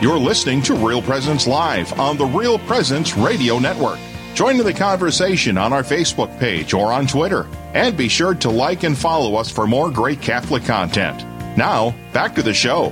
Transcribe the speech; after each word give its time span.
You're 0.00 0.18
listening 0.18 0.62
to 0.62 0.74
Real 0.74 1.02
Presence 1.02 1.46
Live 1.46 2.00
on 2.00 2.16
the 2.16 2.24
Real 2.24 2.58
Presence 2.60 3.18
Radio 3.18 3.58
Network. 3.58 3.98
Join 4.32 4.58
in 4.58 4.64
the 4.64 4.72
conversation 4.72 5.58
on 5.58 5.74
our 5.74 5.82
Facebook 5.82 6.38
page 6.38 6.72
or 6.72 6.90
on 6.90 7.06
Twitter. 7.06 7.46
And 7.74 7.94
be 7.98 8.08
sure 8.08 8.34
to 8.36 8.48
like 8.48 8.82
and 8.82 8.96
follow 8.96 9.34
us 9.34 9.50
for 9.50 9.66
more 9.66 9.90
great 9.90 10.22
Catholic 10.22 10.64
content. 10.64 11.18
Now, 11.54 11.94
back 12.14 12.34
to 12.36 12.42
the 12.42 12.54
show. 12.54 12.88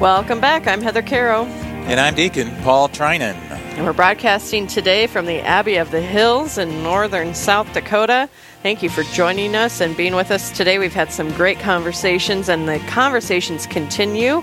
Welcome 0.00 0.40
back. 0.40 0.66
I'm 0.66 0.80
Heather 0.80 1.02
Caro. 1.02 1.44
And 1.44 2.00
I'm 2.00 2.16
Deacon 2.16 2.50
Paul 2.62 2.88
Trinan. 2.88 3.36
And 3.76 3.86
we're 3.86 3.92
broadcasting 3.92 4.66
today 4.66 5.06
from 5.06 5.26
the 5.26 5.38
Abbey 5.42 5.76
of 5.76 5.92
the 5.92 6.00
Hills 6.00 6.58
in 6.58 6.82
northern 6.82 7.32
South 7.32 7.72
Dakota. 7.72 8.28
Thank 8.64 8.82
you 8.82 8.90
for 8.90 9.04
joining 9.04 9.54
us 9.54 9.80
and 9.80 9.96
being 9.96 10.16
with 10.16 10.32
us 10.32 10.50
today. 10.50 10.80
We've 10.80 10.92
had 10.92 11.12
some 11.12 11.30
great 11.34 11.60
conversations, 11.60 12.48
and 12.48 12.68
the 12.68 12.80
conversations 12.88 13.68
continue. 13.68 14.42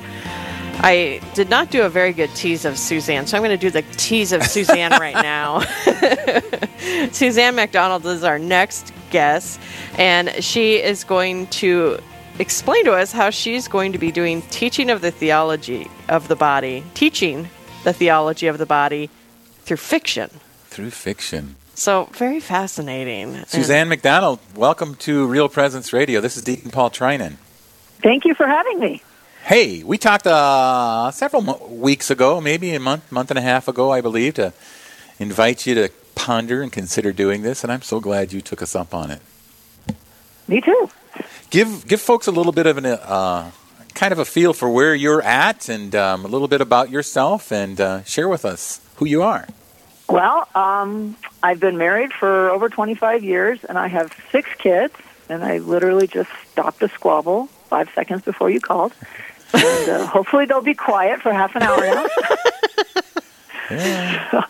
I 0.85 1.19
did 1.33 1.49
not 1.49 1.71
do 1.71 1.81
a 1.81 1.89
very 1.89 2.13
good 2.13 2.29
tease 2.35 2.63
of 2.63 2.77
Suzanne, 2.77 3.25
so 3.25 3.35
I'm 3.35 3.41
going 3.41 3.57
to 3.57 3.57
do 3.57 3.71
the 3.71 3.81
tease 3.97 4.31
of 4.31 4.43
Suzanne 4.43 4.91
right 4.99 5.15
now. 5.15 5.61
Suzanne 7.11 7.55
McDonald 7.55 8.05
is 8.05 8.23
our 8.23 8.37
next 8.37 8.93
guest, 9.09 9.59
and 9.97 10.31
she 10.43 10.75
is 10.75 11.03
going 11.03 11.47
to 11.47 11.97
explain 12.37 12.85
to 12.85 12.91
us 12.91 13.11
how 13.11 13.31
she's 13.31 13.67
going 13.67 13.93
to 13.93 13.97
be 13.97 14.11
doing 14.11 14.43
teaching 14.51 14.91
of 14.91 15.01
the 15.01 15.09
theology 15.09 15.87
of 16.07 16.27
the 16.27 16.35
body, 16.35 16.83
teaching 16.93 17.49
the 17.83 17.91
theology 17.91 18.45
of 18.45 18.59
the 18.59 18.67
body 18.67 19.09
through 19.63 19.77
fiction. 19.77 20.29
Through 20.67 20.91
fiction. 20.91 21.55
So, 21.73 22.09
very 22.11 22.39
fascinating. 22.39 23.43
Suzanne 23.47 23.79
and 23.79 23.89
McDonald, 23.89 24.37
welcome 24.55 24.93
to 24.97 25.25
Real 25.25 25.49
Presence 25.49 25.93
Radio. 25.93 26.21
This 26.21 26.37
is 26.37 26.43
Deacon 26.43 26.69
Paul 26.69 26.91
Trinan. 26.91 27.37
Thank 28.03 28.23
you 28.23 28.35
for 28.35 28.45
having 28.45 28.79
me. 28.79 29.01
Hey, 29.45 29.83
we 29.83 29.99
talked 29.99 30.25
uh, 30.25 31.11
several 31.11 31.43
mo- 31.43 31.67
weeks 31.69 32.09
ago, 32.09 32.41
maybe 32.41 32.73
a 32.73 32.79
month, 32.79 33.11
month 33.11 33.29
and 33.29 33.37
a 33.37 33.43
half 33.43 33.67
ago, 33.67 33.91
I 33.91 34.01
believe, 34.01 34.33
to 34.33 34.53
invite 35.19 35.67
you 35.67 35.75
to 35.75 35.89
ponder 36.15 36.63
and 36.63 36.71
consider 36.71 37.13
doing 37.13 37.43
this, 37.43 37.63
and 37.63 37.71
I'm 37.71 37.83
so 37.83 37.99
glad 37.99 38.33
you 38.33 38.41
took 38.41 38.63
us 38.63 38.75
up 38.75 38.95
on 38.95 39.11
it. 39.11 39.21
Me 40.47 40.61
too. 40.61 40.89
Give 41.51 41.87
give 41.87 42.01
folks 42.01 42.25
a 42.25 42.31
little 42.31 42.53
bit 42.53 42.65
of 42.65 42.79
an 42.79 42.87
uh, 42.87 43.51
kind 43.93 44.11
of 44.11 44.17
a 44.17 44.25
feel 44.25 44.51
for 44.51 44.67
where 44.67 44.95
you're 44.95 45.21
at, 45.21 45.69
and 45.69 45.93
um, 45.93 46.25
a 46.25 46.27
little 46.27 46.47
bit 46.47 46.61
about 46.61 46.89
yourself, 46.89 47.51
and 47.51 47.79
uh, 47.79 48.03
share 48.03 48.27
with 48.27 48.45
us 48.45 48.81
who 48.95 49.05
you 49.05 49.21
are. 49.21 49.47
Well, 50.09 50.47
um, 50.55 51.15
I've 51.43 51.59
been 51.59 51.77
married 51.77 52.13
for 52.13 52.49
over 52.49 52.67
25 52.67 53.23
years, 53.23 53.63
and 53.63 53.77
I 53.77 53.89
have 53.89 54.11
six 54.31 54.49
kids. 54.57 54.95
And 55.27 55.43
I 55.43 55.57
literally 55.57 56.05
just 56.05 56.29
stopped 56.51 56.83
a 56.83 56.89
squabble 56.89 57.47
five 57.67 57.89
seconds 57.95 58.21
before 58.23 58.49
you 58.49 58.61
called. 58.61 58.93
And 59.53 59.89
uh, 59.89 60.05
hopefully 60.07 60.45
they'll 60.45 60.61
be 60.61 60.73
quiet 60.73 61.21
for 61.21 61.31
half 61.33 61.55
an 61.55 61.63
hour 61.63 61.79
now. 61.81 62.05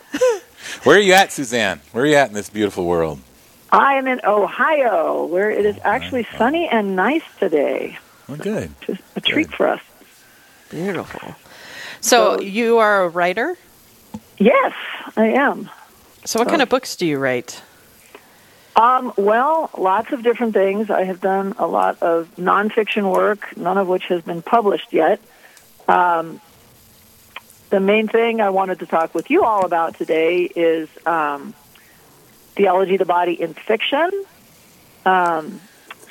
Where 0.83 0.97
are 0.97 1.01
you 1.01 1.13
at, 1.13 1.31
Suzanne? 1.31 1.81
Where 1.91 2.03
are 2.03 2.07
you 2.07 2.15
at 2.15 2.27
in 2.29 2.33
this 2.35 2.49
beautiful 2.49 2.85
world? 2.85 3.19
I 3.71 3.95
am 3.95 4.07
in 4.07 4.21
Ohio, 4.23 5.25
where 5.25 5.49
it 5.49 5.65
is 5.65 5.77
actually 5.83 6.27
sunny 6.37 6.67
and 6.69 6.95
nice 6.95 7.23
today. 7.39 7.97
Well, 8.27 8.37
good. 8.37 8.71
Just 8.81 9.01
a 9.15 9.21
treat 9.21 9.47
Good. 9.47 9.55
for 9.55 9.67
us. 9.67 9.81
Beautiful. 10.69 11.35
So, 12.01 12.37
So- 12.37 12.41
you 12.41 12.77
are 12.77 13.03
a 13.03 13.09
writer? 13.09 13.57
Yes, 14.37 14.73
I 15.17 15.27
am. 15.27 15.69
So, 16.25 16.39
what 16.39 16.47
kind 16.49 16.61
of 16.61 16.69
books 16.69 16.95
do 16.95 17.05
you 17.05 17.17
write? 17.17 17.61
Um, 18.75 19.13
well, 19.15 19.69
lots 19.77 20.11
of 20.11 20.21
different 20.21 20.53
things. 20.53 20.89
I 20.89 21.05
have 21.05 21.21
done 21.21 21.55
a 21.57 21.65
lot 21.65 22.01
of 22.01 22.29
nonfiction 22.35 23.09
work, 23.11 23.55
none 23.55 23.77
of 23.77 23.87
which 23.87 24.05
has 24.05 24.21
been 24.21 24.41
published 24.41 24.91
yet. 24.91 25.21
Um, 25.87 26.41
the 27.69 27.79
main 27.79 28.07
thing 28.07 28.41
I 28.41 28.49
wanted 28.49 28.79
to 28.79 28.85
talk 28.85 29.15
with 29.15 29.29
you 29.29 29.43
all 29.43 29.65
about 29.65 29.97
today 29.97 30.43
is 30.43 30.89
um, 31.05 31.53
theology 32.55 32.95
of 32.95 32.99
the 32.99 33.05
body 33.05 33.41
in 33.41 33.53
fiction. 33.53 34.11
Um, 35.05 35.61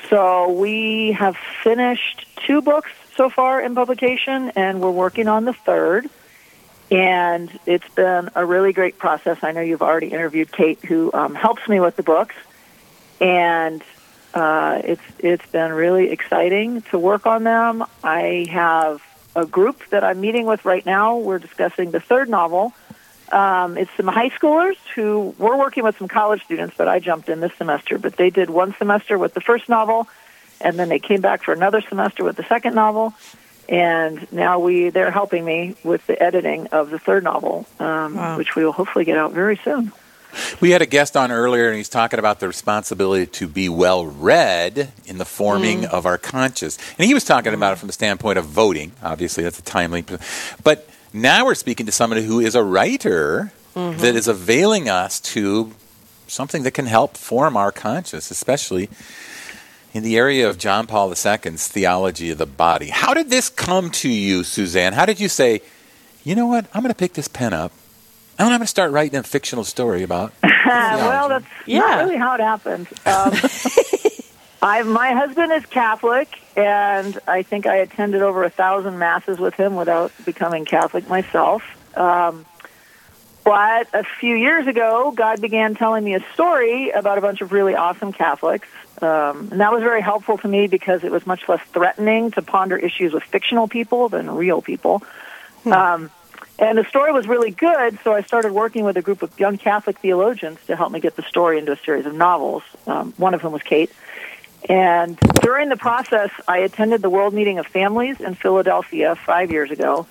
so 0.09 0.51
we 0.51 1.11
have 1.11 1.37
finished 1.63 2.27
two 2.47 2.61
books 2.61 2.91
so 3.15 3.29
far 3.29 3.61
in 3.61 3.75
publication, 3.75 4.51
and 4.55 4.81
we're 4.81 4.91
working 4.91 5.27
on 5.27 5.45
the 5.45 5.53
third. 5.53 6.09
And 6.91 7.51
it's 7.65 7.87
been 7.89 8.29
a 8.35 8.45
really 8.45 8.71
great 8.73 8.97
process. 8.97 9.39
I 9.41 9.51
know 9.51 9.61
you've 9.61 9.81
already 9.81 10.07
interviewed 10.07 10.51
Kate, 10.51 10.83
who 10.83 11.11
um, 11.13 11.33
helps 11.33 11.67
me 11.67 11.79
with 11.79 11.95
the 11.95 12.03
books, 12.03 12.35
and 13.19 13.81
uh, 14.33 14.81
it's 14.83 15.01
it's 15.19 15.45
been 15.47 15.71
really 15.71 16.11
exciting 16.11 16.81
to 16.83 16.99
work 16.99 17.25
on 17.25 17.43
them. 17.43 17.83
I 18.03 18.47
have 18.51 19.01
a 19.35 19.45
group 19.45 19.81
that 19.89 20.03
I'm 20.03 20.21
meeting 20.21 20.45
with 20.45 20.65
right 20.65 20.85
now. 20.85 21.17
We're 21.17 21.39
discussing 21.39 21.91
the 21.91 21.99
third 21.99 22.29
novel. 22.29 22.73
Um, 23.31 23.77
it's 23.77 23.91
some 23.97 24.07
high 24.07 24.29
schoolers 24.29 24.75
who 24.93 25.33
we're 25.39 25.57
working 25.57 25.83
with 25.83 25.97
some 25.97 26.07
college 26.07 26.43
students, 26.43 26.75
but 26.77 26.87
I 26.87 26.99
jumped 26.99 27.27
in 27.27 27.39
this 27.39 27.53
semester. 27.57 27.97
But 27.97 28.17
they 28.17 28.29
did 28.29 28.49
one 28.49 28.75
semester 28.77 29.17
with 29.17 29.33
the 29.33 29.41
first 29.41 29.67
novel, 29.67 30.07
and 30.61 30.77
then 30.77 30.89
they 30.89 30.99
came 30.99 31.21
back 31.21 31.43
for 31.43 31.53
another 31.53 31.81
semester 31.81 32.23
with 32.23 32.35
the 32.37 32.43
second 32.43 32.75
novel. 32.75 33.13
And 33.67 34.31
now 34.31 34.59
we 34.59 34.89
they're 34.89 35.09
helping 35.09 35.43
me 35.43 35.75
with 35.83 36.05
the 36.05 36.21
editing 36.21 36.67
of 36.67 36.91
the 36.91 36.99
third 36.99 37.23
novel, 37.23 37.65
um, 37.79 38.15
Wow. 38.15 38.37
which 38.37 38.55
we 38.55 38.63
will 38.63 38.71
hopefully 38.73 39.05
get 39.05 39.17
out 39.17 39.31
very 39.33 39.57
soon. 39.63 39.91
We 40.61 40.71
had 40.71 40.81
a 40.81 40.85
guest 40.85 41.15
on 41.15 41.31
earlier, 41.31 41.67
and 41.67 41.77
he's 41.77 41.89
talking 41.89 42.19
about 42.19 42.39
the 42.39 42.47
responsibility 42.47 43.25
to 43.27 43.47
be 43.47 43.69
well 43.69 44.05
read 44.05 44.91
in 45.05 45.17
the 45.17 45.25
forming 45.25 45.81
mm. 45.81 45.89
of 45.89 46.05
our 46.05 46.17
conscience. 46.17 46.77
And 46.97 47.07
he 47.07 47.13
was 47.13 47.23
talking 47.23 47.53
about 47.53 47.73
it 47.73 47.75
from 47.77 47.87
the 47.87 47.93
standpoint 47.93 48.37
of 48.37 48.45
voting. 48.45 48.91
Obviously, 49.03 49.43
that's 49.43 49.59
a 49.59 49.63
timely. 49.63 50.05
But 50.63 50.87
now 51.13 51.45
we're 51.45 51.55
speaking 51.55 51.85
to 51.85 51.91
somebody 51.91 52.23
who 52.23 52.39
is 52.39 52.55
a 52.55 52.63
writer 52.63 53.51
mm-hmm. 53.75 53.99
that 53.99 54.15
is 54.15 54.27
availing 54.27 54.89
us 54.89 55.19
to 55.19 55.71
something 56.27 56.63
that 56.63 56.71
can 56.71 56.85
help 56.85 57.17
form 57.17 57.55
our 57.55 57.71
conscience, 57.71 58.31
especially 58.31 58.89
in 59.93 60.03
the 60.03 60.17
area 60.17 60.49
of 60.49 60.57
John 60.57 60.87
Paul 60.87 61.09
II's 61.09 61.67
theology 61.67 62.31
of 62.31 62.37
the 62.37 62.45
body. 62.45 62.89
How 62.89 63.13
did 63.13 63.29
this 63.29 63.49
come 63.49 63.89
to 63.91 64.09
you, 64.09 64.43
Suzanne? 64.43 64.93
How 64.93 65.05
did 65.05 65.19
you 65.19 65.29
say, 65.29 65.61
you 66.23 66.35
know 66.35 66.47
what, 66.47 66.65
I'm 66.73 66.81
going 66.81 66.93
to 66.93 66.97
pick 66.97 67.13
this 67.13 67.27
pen 67.27 67.53
up 67.53 67.71
I'm 68.37 68.47
going 68.47 68.59
to 68.59 68.67
start 68.67 68.91
writing 68.91 69.17
a 69.17 69.23
fictional 69.23 69.63
story 69.63 70.03
about 70.03 70.33
well, 70.43 71.29
that's 71.29 71.45
Yeah. 71.65 71.79
not 71.79 72.03
really 72.05 72.17
how 72.17 72.33
it 72.35 72.41
happened. 72.41 72.87
Um, 73.05 73.33
I, 74.61 74.81
my 74.83 75.13
husband 75.13 75.51
is 75.53 75.65
Catholic, 75.67 76.27
and 76.57 77.19
I 77.27 77.43
think 77.43 77.67
I 77.67 77.77
attended 77.77 78.21
over 78.21 78.43
a 78.43 78.49
thousand 78.49 78.97
masses 78.97 79.37
with 79.37 79.53
him 79.53 79.75
without 79.75 80.11
becoming 80.25 80.65
Catholic 80.65 81.07
myself. 81.07 81.63
Um, 81.95 82.45
but 83.43 83.87
a 83.93 84.03
few 84.19 84.35
years 84.35 84.65
ago, 84.65 85.11
God 85.15 85.39
began 85.39 85.75
telling 85.75 86.03
me 86.03 86.15
a 86.15 86.25
story 86.33 86.89
about 86.89 87.19
a 87.19 87.21
bunch 87.21 87.41
of 87.41 87.51
really 87.51 87.75
awesome 87.75 88.11
Catholics. 88.11 88.67
Um, 89.01 89.49
and 89.51 89.59
that 89.59 89.71
was 89.71 89.83
very 89.83 90.01
helpful 90.01 90.37
to 90.39 90.47
me 90.47 90.65
because 90.67 91.03
it 91.03 91.11
was 91.11 91.27
much 91.27 91.47
less 91.47 91.61
threatening 91.71 92.31
to 92.31 92.41
ponder 92.41 92.75
issues 92.75 93.13
with 93.13 93.23
fictional 93.23 93.67
people 93.67 94.09
than 94.09 94.31
real 94.31 94.61
people. 94.63 95.03
Um, 95.65 96.09
and 96.57 96.77
the 96.77 96.85
story 96.85 97.11
was 97.11 97.27
really 97.27 97.51
good, 97.51 97.99
so 98.03 98.13
I 98.13 98.21
started 98.21 98.53
working 98.53 98.85
with 98.85 98.95
a 98.97 99.01
group 99.01 99.21
of 99.21 99.37
young 99.39 99.57
Catholic 99.57 99.99
theologians 99.99 100.59
to 100.67 100.75
help 100.75 100.91
me 100.91 100.99
get 100.99 101.15
the 101.15 101.23
story 101.23 101.59
into 101.59 101.73
a 101.73 101.77
series 101.77 102.05
of 102.05 102.15
novels. 102.15 102.63
Um, 102.87 103.13
one 103.17 103.33
of 103.33 103.41
whom 103.41 103.51
was 103.51 103.63
Kate. 103.63 103.91
And 104.69 105.17
during 105.41 105.69
the 105.69 105.77
process, 105.77 106.31
I 106.47 106.59
attended 106.59 107.01
the 107.01 107.09
World 107.09 107.33
Meeting 107.33 107.59
of 107.59 107.67
Families 107.67 108.19
in 108.19 108.35
Philadelphia 108.35 109.15
five 109.15 109.51
years 109.51 109.69
ago. 109.69 110.07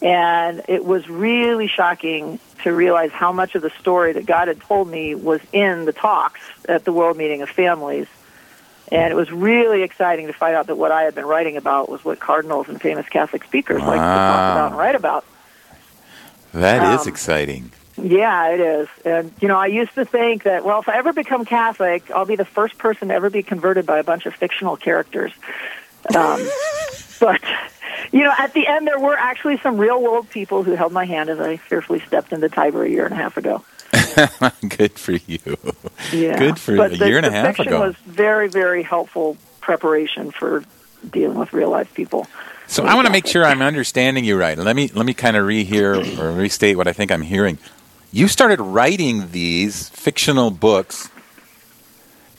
And 0.00 0.62
it 0.68 0.84
was 0.84 1.08
really 1.08 1.68
shocking 1.68 2.40
to 2.62 2.72
realize 2.72 3.10
how 3.12 3.32
much 3.32 3.54
of 3.54 3.62
the 3.62 3.70
story 3.80 4.14
that 4.14 4.26
God 4.26 4.48
had 4.48 4.60
told 4.60 4.88
me 4.88 5.14
was 5.14 5.40
in 5.52 5.84
the 5.84 5.92
talks 5.92 6.40
at 6.68 6.84
the 6.84 6.92
World 6.92 7.16
Meeting 7.16 7.42
of 7.42 7.50
Families. 7.50 8.06
And 8.90 9.12
it 9.12 9.14
was 9.14 9.30
really 9.30 9.82
exciting 9.82 10.26
to 10.26 10.32
find 10.32 10.54
out 10.54 10.66
that 10.66 10.76
what 10.76 10.90
I 10.90 11.02
had 11.02 11.14
been 11.14 11.24
writing 11.24 11.56
about 11.56 11.88
was 11.88 12.04
what 12.04 12.18
cardinals 12.18 12.68
and 12.68 12.80
famous 12.80 13.08
Catholic 13.08 13.44
speakers 13.44 13.80
like 13.80 13.90
to 13.90 13.96
talk 13.96 14.52
about 14.52 14.66
and 14.70 14.78
write 14.78 14.94
about. 14.94 15.24
That 16.52 16.94
is 16.94 17.02
Um, 17.02 17.08
exciting. 17.08 17.72
Yeah, 17.96 18.48
it 18.48 18.60
is. 18.60 18.88
And, 19.04 19.32
you 19.40 19.48
know, 19.48 19.56
I 19.56 19.66
used 19.66 19.94
to 19.96 20.04
think 20.04 20.44
that, 20.44 20.64
well, 20.64 20.80
if 20.80 20.88
I 20.88 20.96
ever 20.96 21.12
become 21.12 21.44
Catholic, 21.44 22.10
I'll 22.10 22.24
be 22.24 22.36
the 22.36 22.44
first 22.44 22.78
person 22.78 23.08
to 23.08 23.14
ever 23.14 23.30
be 23.30 23.42
converted 23.42 23.84
by 23.86 23.98
a 23.98 24.04
bunch 24.04 24.26
of 24.26 24.34
fictional 24.34 24.76
characters. 24.76 25.32
Um, 26.14 26.40
but, 27.20 27.40
you 28.10 28.20
know, 28.24 28.32
at 28.38 28.54
the 28.54 28.66
end, 28.66 28.86
there 28.86 28.98
were 28.98 29.16
actually 29.16 29.58
some 29.58 29.76
real 29.78 30.00
world 30.02 30.28
people 30.30 30.62
who 30.62 30.72
held 30.72 30.92
my 30.92 31.04
hand 31.04 31.28
as 31.28 31.38
I 31.38 31.58
fearfully 31.58 32.00
stepped 32.00 32.32
into 32.32 32.48
Tiber 32.48 32.82
a 32.84 32.88
year 32.88 33.04
and 33.04 33.12
a 33.12 33.16
half 33.16 33.36
ago. 33.36 33.62
Good 34.76 34.98
for 34.98 35.12
you. 35.12 35.38
Yeah. 36.12 36.38
Good 36.38 36.58
for 36.58 36.76
but 36.76 36.92
a 36.94 36.96
the, 36.96 37.06
year 37.06 37.18
and 37.18 37.26
a 37.26 37.30
half 37.30 37.56
fiction 37.56 37.68
ago. 37.68 37.80
was 37.88 37.96
very, 38.06 38.48
very 38.48 38.82
helpful 38.82 39.36
preparation 39.60 40.30
for 40.30 40.64
dealing 41.10 41.38
with 41.38 41.52
real 41.52 41.70
life 41.70 41.92
people. 41.94 42.26
So 42.66 42.84
I 42.84 42.94
want 42.94 43.06
to 43.06 43.12
make 43.12 43.26
sure 43.26 43.44
I'm 43.44 43.60
understanding 43.60 44.24
you 44.24 44.38
right. 44.38 44.56
Let 44.56 44.76
me 44.76 44.88
let 44.94 45.04
me 45.04 45.14
kind 45.14 45.36
of 45.36 45.46
rehear 45.46 46.18
or 46.18 46.32
restate 46.32 46.76
what 46.76 46.88
I 46.88 46.92
think 46.92 47.10
I'm 47.10 47.22
hearing. 47.22 47.58
You 48.12 48.28
started 48.28 48.60
writing 48.60 49.30
these 49.30 49.88
fictional 49.90 50.50
books 50.50 51.10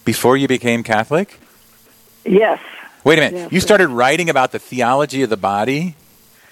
before 0.06 0.38
you 0.38 0.48
became 0.48 0.84
Catholic? 0.84 1.40
Yes. 2.26 2.60
Wait 3.04 3.20
a 3.20 3.22
minute. 3.22 3.40
Yeah, 3.40 3.48
you 3.52 3.60
started 3.60 3.90
writing 3.90 4.30
about 4.30 4.52
the 4.52 4.60
theology 4.60 5.24
of 5.24 5.30
the 5.30 5.38
body 5.38 5.96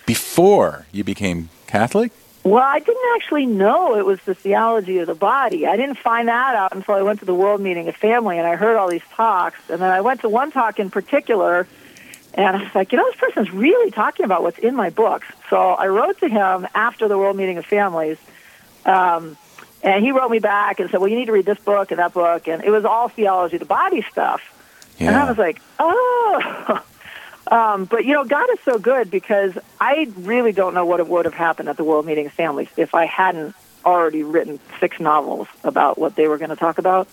before 0.05 0.85
you 0.91 1.03
became 1.03 1.49
Catholic? 1.67 2.11
Well, 2.43 2.63
I 2.63 2.79
didn't 2.79 3.15
actually 3.15 3.45
know 3.45 3.95
it 3.95 4.05
was 4.05 4.19
the 4.21 4.33
theology 4.33 4.97
of 4.97 5.07
the 5.07 5.15
body. 5.15 5.67
I 5.67 5.77
didn't 5.77 5.99
find 5.99 6.27
that 6.27 6.55
out 6.55 6.75
until 6.75 6.95
I 6.95 7.03
went 7.03 7.19
to 7.19 7.25
the 7.25 7.35
World 7.35 7.61
Meeting 7.61 7.87
of 7.87 7.95
Family 7.95 8.39
and 8.39 8.47
I 8.47 8.55
heard 8.55 8.77
all 8.77 8.89
these 8.89 9.03
talks. 9.13 9.59
And 9.69 9.79
then 9.79 9.91
I 9.91 10.01
went 10.01 10.21
to 10.21 10.29
one 10.29 10.51
talk 10.51 10.79
in 10.79 10.89
particular 10.89 11.67
and 12.33 12.55
I 12.57 12.63
was 12.63 12.75
like, 12.75 12.91
you 12.91 12.97
know, 12.97 13.05
this 13.11 13.19
person's 13.19 13.51
really 13.51 13.91
talking 13.91 14.25
about 14.25 14.43
what's 14.43 14.59
in 14.59 14.75
my 14.75 14.89
books. 14.89 15.27
So 15.49 15.57
I 15.57 15.87
wrote 15.87 16.19
to 16.19 16.29
him 16.29 16.67
after 16.73 17.07
the 17.07 17.17
World 17.17 17.35
Meeting 17.35 17.57
of 17.57 17.65
Families. 17.65 18.17
Um, 18.85 19.37
and 19.83 20.03
he 20.03 20.11
wrote 20.11 20.29
me 20.29 20.39
back 20.39 20.79
and 20.79 20.89
said, 20.89 20.99
well, 20.99 21.09
you 21.09 21.17
need 21.17 21.25
to 21.25 21.31
read 21.31 21.45
this 21.45 21.59
book 21.59 21.91
and 21.91 21.99
that 21.99 22.13
book. 22.13 22.47
And 22.47 22.63
it 22.63 22.69
was 22.69 22.85
all 22.85 23.09
theology 23.09 23.57
the 23.57 23.65
body 23.65 24.05
stuff. 24.11 24.41
Yeah. 24.97 25.07
And 25.07 25.15
I 25.17 25.27
was 25.27 25.37
like, 25.37 25.61
oh. 25.79 26.83
Um, 27.47 27.83
but 27.83 28.05
you 28.05 28.13
know, 28.13 28.23
God 28.23 28.49
is 28.53 28.59
so 28.63 28.79
good 28.79 29.11
because 29.11 29.57
I 29.79 30.09
really 30.15 30.53
don't 30.53 30.73
know 30.73 30.85
what 30.85 31.05
would 31.05 31.25
have 31.25 31.33
happened 31.33 31.67
at 31.67 31.75
the 31.75 31.83
World 31.83 32.05
Meeting 32.05 32.27
of 32.27 32.31
Families 32.31 32.69
if 32.77 32.95
I 32.95 33.05
hadn't 33.05 33.55
already 33.83 34.23
written 34.23 34.57
six 34.79 35.01
novels 35.01 35.49
about 35.63 35.97
what 35.97 36.15
they 36.15 36.29
were 36.29 36.37
going 36.37 36.51
to 36.51 36.55
talk 36.55 36.77
about. 36.77 37.09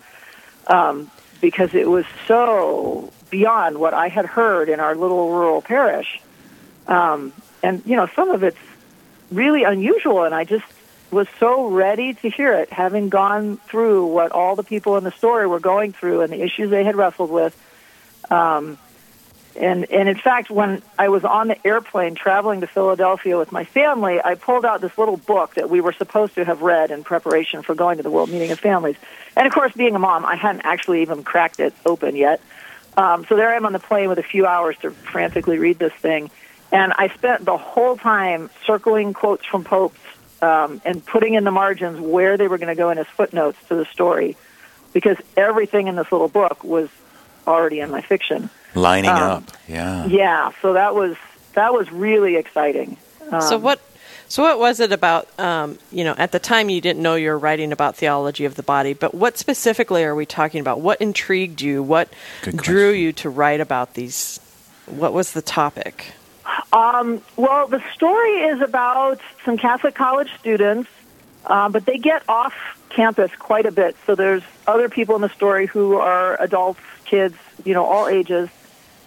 Um, 0.69 1.11
because 1.41 1.75
it 1.75 1.88
was 1.88 2.05
so 2.26 3.12
beyond 3.30 3.78
what 3.78 3.94
I 3.94 4.08
had 4.08 4.26
heard 4.26 4.69
in 4.69 4.80
our 4.80 4.94
little 4.94 5.30
rural 5.30 5.62
parish. 5.62 6.20
Um, 6.86 7.32
and, 7.62 7.82
you 7.84 7.96
know, 7.96 8.08
some 8.14 8.30
of 8.30 8.42
it's 8.42 8.58
really 9.30 9.64
unusual, 9.64 10.25
and 10.25 10.34
I 10.34 10.44
just 10.44 10.64
was 11.10 11.26
so 11.38 11.69
ready 11.69 12.14
to 12.14 12.30
hear 12.30 12.52
it, 12.52 12.70
having 12.70 13.08
gone 13.08 13.56
through 13.56 14.06
what 14.06 14.32
all 14.32 14.56
the 14.56 14.62
people 14.62 14.96
in 14.96 15.04
the 15.04 15.12
story 15.12 15.46
were 15.46 15.60
going 15.60 15.92
through 15.92 16.20
and 16.20 16.32
the 16.32 16.42
issues 16.42 16.70
they 16.70 16.84
had 16.84 16.96
wrestled 16.96 17.30
with. 17.30 17.56
Um, 18.30 18.78
and 19.56 19.90
and 19.90 20.08
in 20.08 20.16
fact, 20.16 20.50
when 20.50 20.82
I 20.98 21.08
was 21.08 21.25
on 21.25 21.48
the 21.48 21.66
airplane 21.66 22.14
traveling 22.14 22.60
to 22.60 22.66
Philadelphia 22.66 23.36
with 23.36 23.50
my 23.50 23.64
family, 23.64 24.20
I 24.22 24.34
pulled 24.34 24.64
out 24.64 24.80
this 24.80 24.96
little 24.96 25.16
book 25.16 25.54
that 25.54 25.69
we 25.69 25.80
were 25.80 25.92
supposed 25.92 26.34
to 26.36 26.44
have 26.44 26.62
read 26.62 26.90
in 26.90 27.02
preparation 27.02 27.62
for 27.62 27.75
going 27.75 27.96
to 27.96 28.02
the 28.02 28.10
World 28.10 28.30
Meeting 28.30 28.52
of 28.52 28.60
Families. 28.60 28.96
And 29.34 29.46
of 29.46 29.52
course, 29.52 29.72
being 29.72 29.96
a 29.96 29.98
mom, 29.98 30.25
I 30.25 30.36
hadn't 30.36 30.62
actually 30.64 31.02
even 31.02 31.25
cracked 31.25 31.58
it 31.58 31.75
open 31.84 32.14
yet. 32.14 32.40
Um, 32.99 33.25
so 33.27 33.37
there 33.37 33.49
I 33.49 33.55
am 33.55 33.65
on 33.65 33.73
the 33.73 33.79
plane 33.79 34.09
with 34.09 34.19
a 34.19 34.25
few 34.25 34.45
hours 34.45 34.77
to 34.79 34.91
frantically 34.91 35.59
read 35.59 35.79
this 35.79 35.93
thing, 35.93 36.33
and 36.73 36.93
I 36.93 37.09
spent 37.11 37.45
the 37.45 37.56
whole 37.56 37.97
time 37.97 38.50
circling 38.67 39.12
quotes 39.12 39.47
from 39.47 39.62
popes 39.62 40.00
um, 40.43 40.83
and 40.85 41.05
putting 41.06 41.35
in 41.35 41.45
the 41.45 41.53
margins 41.53 42.00
where 42.00 42.37
they 42.37 42.49
were 42.49 42.59
going 42.59 42.75
to 42.77 42.81
go 42.83 42.91
in 42.91 42.99
as 42.99 43.06
footnotes 43.06 43.56
to 43.69 43.77
the 43.77 43.85
story, 43.85 44.37
because 44.93 45.17
everything 45.37 45.87
in 45.87 45.95
this 45.95 46.11
little 46.11 46.29
book 46.29 46.65
was 46.65 46.89
already 47.47 47.79
in 47.79 47.91
my 47.91 48.03
fiction 48.03 48.50
lining 48.75 49.11
um, 49.11 49.23
up. 49.23 49.45
Yeah. 49.69 50.06
Yeah. 50.06 50.50
So 50.61 50.73
that 50.73 50.95
was 50.95 51.17
that 51.55 51.73
was 51.73 51.91
really 51.93 52.35
exciting. 52.35 52.97
Um, 53.31 53.43
so 53.43 53.59
what? 53.59 53.81
So 54.28 54.42
what 54.42 54.58
was 54.58 54.78
it 54.78 54.92
about? 54.92 55.26
Um, 55.38 55.78
you 55.90 56.04
know, 56.04 56.14
at 56.19 56.32
the 56.32 56.38
time 56.38 56.69
you 56.69 56.80
didn't 56.80 57.02
know 57.02 57.14
you 57.14 57.30
were 57.30 57.38
writing 57.38 57.72
about 57.72 57.96
theology 57.96 58.44
of 58.44 58.56
the 58.56 58.62
body, 58.62 58.92
but 58.92 59.14
what 59.14 59.38
specifically 59.38 60.04
are 60.04 60.14
we 60.14 60.26
talking 60.26 60.60
about? 60.60 60.80
What 60.80 61.00
intrigued 61.00 61.62
you? 61.62 61.82
What 61.82 62.12
drew 62.42 62.90
you 62.90 63.12
to 63.14 63.30
write 63.30 63.60
about 63.60 63.94
these? 63.94 64.38
What 64.86 65.14
was 65.14 65.32
the 65.32 65.42
topic? 65.42 66.12
Um, 66.72 67.22
well, 67.36 67.69
the 67.69 67.82
story 67.94 68.42
is 68.42 68.60
about 68.60 69.20
some 69.44 69.56
Catholic 69.56 69.94
college 69.94 70.30
students, 70.38 70.90
uh, 71.46 71.70
but 71.70 71.86
they 71.86 71.96
get 71.96 72.22
off 72.28 72.54
campus 72.90 73.30
quite 73.38 73.64
a 73.64 73.72
bit. 73.72 73.96
So 74.06 74.14
there's 74.14 74.42
other 74.66 74.90
people 74.90 75.14
in 75.14 75.22
the 75.22 75.28
story 75.30 75.66
who 75.66 75.96
are 75.96 76.40
adults, 76.40 76.80
kids, 77.06 77.34
you 77.64 77.72
know, 77.72 77.84
all 77.84 78.08
ages, 78.08 78.50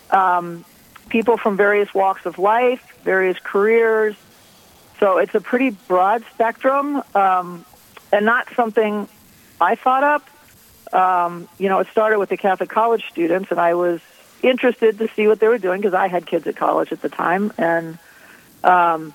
um, 0.09 0.65
people 1.09 1.37
from 1.37 1.57
various 1.57 1.93
walks 1.93 2.25
of 2.25 2.39
life, 2.39 2.81
various 3.03 3.37
careers. 3.43 4.15
So 5.01 5.17
it's 5.17 5.33
a 5.33 5.41
pretty 5.41 5.71
broad 5.71 6.23
spectrum 6.31 7.01
um, 7.15 7.65
and 8.11 8.23
not 8.23 8.47
something 8.55 9.09
I 9.59 9.73
thought 9.73 10.03
up. 10.03 10.29
Um, 10.93 11.49
you 11.57 11.69
know, 11.69 11.79
it 11.79 11.87
started 11.87 12.19
with 12.19 12.29
the 12.29 12.37
Catholic 12.37 12.69
college 12.69 13.03
students, 13.09 13.49
and 13.49 13.59
I 13.59 13.73
was 13.73 13.99
interested 14.43 14.99
to 14.99 15.07
see 15.15 15.27
what 15.27 15.39
they 15.39 15.47
were 15.47 15.57
doing 15.57 15.81
because 15.81 15.95
I 15.95 16.07
had 16.07 16.27
kids 16.27 16.45
at 16.45 16.55
college 16.55 16.91
at 16.91 17.01
the 17.01 17.09
time, 17.09 17.51
and 17.57 17.97
um, 18.63 19.13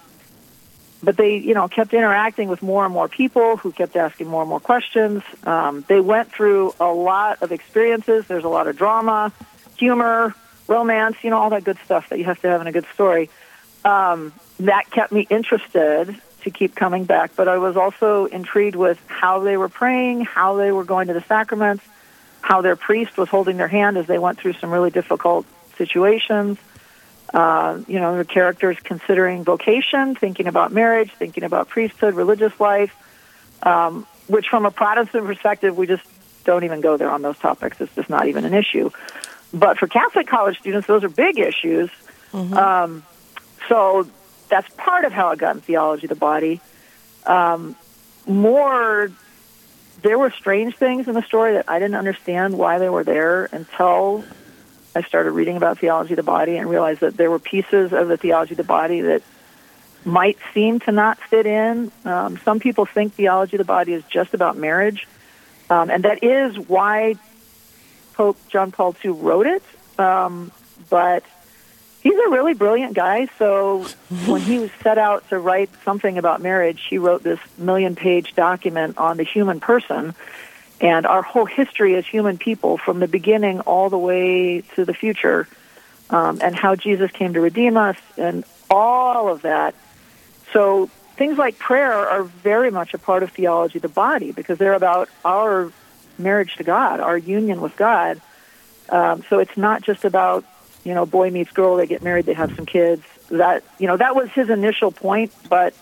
but 1.04 1.16
they, 1.16 1.36
you 1.36 1.54
know, 1.54 1.68
kept 1.68 1.94
interacting 1.94 2.48
with 2.48 2.62
more 2.62 2.84
and 2.84 2.92
more 2.92 3.06
people 3.06 3.56
who 3.56 3.70
kept 3.70 3.94
asking 3.94 4.26
more 4.26 4.42
and 4.42 4.48
more 4.48 4.58
questions. 4.58 5.22
Um, 5.44 5.84
they 5.86 6.00
went 6.00 6.32
through 6.32 6.74
a 6.80 6.90
lot 6.90 7.42
of 7.42 7.52
experiences. 7.52 8.26
There's 8.26 8.44
a 8.44 8.48
lot 8.48 8.66
of 8.66 8.76
drama, 8.76 9.32
humor, 9.78 10.34
romance, 10.66 11.16
you 11.22 11.30
know, 11.30 11.38
all 11.38 11.50
that 11.50 11.62
good 11.62 11.78
stuff 11.84 12.08
that 12.08 12.18
you 12.18 12.24
have 12.24 12.40
to 12.40 12.48
have 12.48 12.60
in 12.60 12.66
a 12.66 12.72
good 12.72 12.86
story. 12.94 13.30
Um, 13.86 14.32
that 14.60 14.90
kept 14.90 15.12
me 15.12 15.26
interested 15.30 16.20
to 16.42 16.50
keep 16.50 16.74
coming 16.74 17.04
back, 17.04 17.36
but 17.36 17.46
I 17.46 17.58
was 17.58 17.76
also 17.76 18.24
intrigued 18.24 18.74
with 18.74 19.00
how 19.06 19.40
they 19.40 19.56
were 19.56 19.68
praying, 19.68 20.22
how 20.24 20.56
they 20.56 20.72
were 20.72 20.82
going 20.82 21.06
to 21.06 21.14
the 21.14 21.20
sacraments, 21.22 21.84
how 22.40 22.62
their 22.62 22.74
priest 22.74 23.16
was 23.16 23.28
holding 23.28 23.58
their 23.58 23.68
hand 23.68 23.96
as 23.96 24.06
they 24.06 24.18
went 24.18 24.38
through 24.38 24.54
some 24.54 24.70
really 24.70 24.90
difficult 24.90 25.46
situations. 25.76 26.58
Uh, 27.32 27.80
you 27.86 28.00
know, 28.00 28.16
the 28.16 28.24
characters 28.24 28.76
considering 28.82 29.44
vocation, 29.44 30.16
thinking 30.16 30.48
about 30.48 30.72
marriage, 30.72 31.12
thinking 31.12 31.44
about 31.44 31.68
priesthood, 31.68 32.14
religious 32.14 32.58
life, 32.58 32.94
um, 33.62 34.04
which 34.26 34.48
from 34.48 34.66
a 34.66 34.70
Protestant 34.72 35.26
perspective, 35.26 35.76
we 35.76 35.86
just 35.86 36.04
don't 36.44 36.64
even 36.64 36.80
go 36.80 36.96
there 36.96 37.10
on 37.10 37.22
those 37.22 37.38
topics. 37.38 37.80
It's 37.80 37.94
just 37.94 38.10
not 38.10 38.26
even 38.26 38.44
an 38.44 38.54
issue. 38.54 38.90
But 39.54 39.78
for 39.78 39.86
Catholic 39.86 40.26
college 40.26 40.58
students, 40.58 40.88
those 40.88 41.04
are 41.04 41.08
big 41.08 41.38
issues. 41.38 41.90
Mm-hmm. 42.32 42.54
Um, 42.54 43.04
so 43.68 44.08
that's 44.48 44.68
part 44.76 45.04
of 45.04 45.12
how 45.12 45.28
I 45.28 45.36
got 45.36 45.56
in 45.56 45.60
theology 45.60 46.06
of 46.06 46.10
the 46.10 46.16
body. 46.16 46.60
Um, 47.24 47.76
more, 48.26 49.10
there 50.02 50.18
were 50.18 50.30
strange 50.30 50.76
things 50.76 51.08
in 51.08 51.14
the 51.14 51.22
story 51.22 51.54
that 51.54 51.64
I 51.68 51.78
didn't 51.78 51.96
understand 51.96 52.56
why 52.56 52.78
they 52.78 52.88
were 52.88 53.04
there 53.04 53.46
until 53.46 54.24
I 54.94 55.02
started 55.02 55.32
reading 55.32 55.56
about 55.56 55.78
theology 55.78 56.14
of 56.14 56.16
the 56.16 56.22
body 56.22 56.56
and 56.56 56.70
realized 56.70 57.00
that 57.00 57.16
there 57.16 57.30
were 57.30 57.38
pieces 57.38 57.92
of 57.92 58.08
the 58.08 58.16
theology 58.16 58.52
of 58.52 58.58
the 58.58 58.64
body 58.64 59.02
that 59.02 59.22
might 60.04 60.38
seem 60.54 60.80
to 60.80 60.92
not 60.92 61.18
fit 61.18 61.46
in. 61.46 61.90
Um, 62.04 62.38
some 62.38 62.60
people 62.60 62.86
think 62.86 63.14
theology 63.14 63.56
of 63.56 63.58
the 63.58 63.64
body 63.64 63.92
is 63.92 64.04
just 64.04 64.34
about 64.34 64.56
marriage, 64.56 65.06
um, 65.68 65.90
and 65.90 66.04
that 66.04 66.22
is 66.22 66.58
why 66.58 67.16
Pope 68.14 68.38
John 68.48 68.70
Paul 68.70 68.94
II 69.04 69.10
wrote 69.10 69.46
it, 69.46 69.62
um, 69.98 70.52
but 70.88 71.24
he's 72.06 72.18
a 72.24 72.30
really 72.30 72.54
brilliant 72.54 72.94
guy. 72.94 73.26
So 73.36 73.84
when 74.26 74.40
he 74.40 74.60
was 74.60 74.70
set 74.80 74.96
out 74.96 75.28
to 75.30 75.40
write 75.40 75.70
something 75.84 76.18
about 76.18 76.40
marriage, 76.40 76.86
he 76.88 76.98
wrote 76.98 77.24
this 77.24 77.40
million 77.58 77.96
page 77.96 78.34
document 78.36 78.96
on 78.96 79.16
the 79.16 79.24
human 79.24 79.58
person 79.58 80.14
and 80.80 81.04
our 81.04 81.22
whole 81.22 81.46
history 81.46 81.96
as 81.96 82.06
human 82.06 82.38
people 82.38 82.78
from 82.78 83.00
the 83.00 83.08
beginning 83.08 83.58
all 83.60 83.90
the 83.90 83.98
way 83.98 84.60
to 84.76 84.84
the 84.84 84.94
future 84.94 85.48
um, 86.10 86.38
and 86.40 86.54
how 86.54 86.76
Jesus 86.76 87.10
came 87.10 87.32
to 87.34 87.40
redeem 87.40 87.76
us 87.76 87.96
and 88.16 88.44
all 88.70 89.28
of 89.28 89.42
that. 89.42 89.74
So 90.52 90.88
things 91.16 91.38
like 91.38 91.58
prayer 91.58 91.92
are 91.92 92.22
very 92.22 92.70
much 92.70 92.94
a 92.94 92.98
part 92.98 93.24
of 93.24 93.32
theology 93.32 93.78
of 93.78 93.82
the 93.82 93.88
body 93.88 94.30
because 94.30 94.58
they're 94.58 94.74
about 94.74 95.08
our 95.24 95.72
marriage 96.18 96.54
to 96.56 96.62
God, 96.62 97.00
our 97.00 97.18
union 97.18 97.60
with 97.60 97.76
God. 97.76 98.20
Um, 98.90 99.24
so 99.28 99.40
it's 99.40 99.56
not 99.56 99.82
just 99.82 100.04
about 100.04 100.44
you 100.86 100.94
know 100.94 101.04
boy 101.04 101.30
meets 101.30 101.50
girl, 101.52 101.76
they 101.76 101.86
get 101.86 102.02
married, 102.02 102.26
they 102.26 102.34
have 102.34 102.54
some 102.54 102.66
kids. 102.66 103.02
That 103.30 103.64
you 103.78 103.88
know 103.88 103.96
that 103.96 104.14
was 104.14 104.30
his 104.30 104.50
initial 104.50 104.92
point, 104.92 105.32
but 105.48 105.74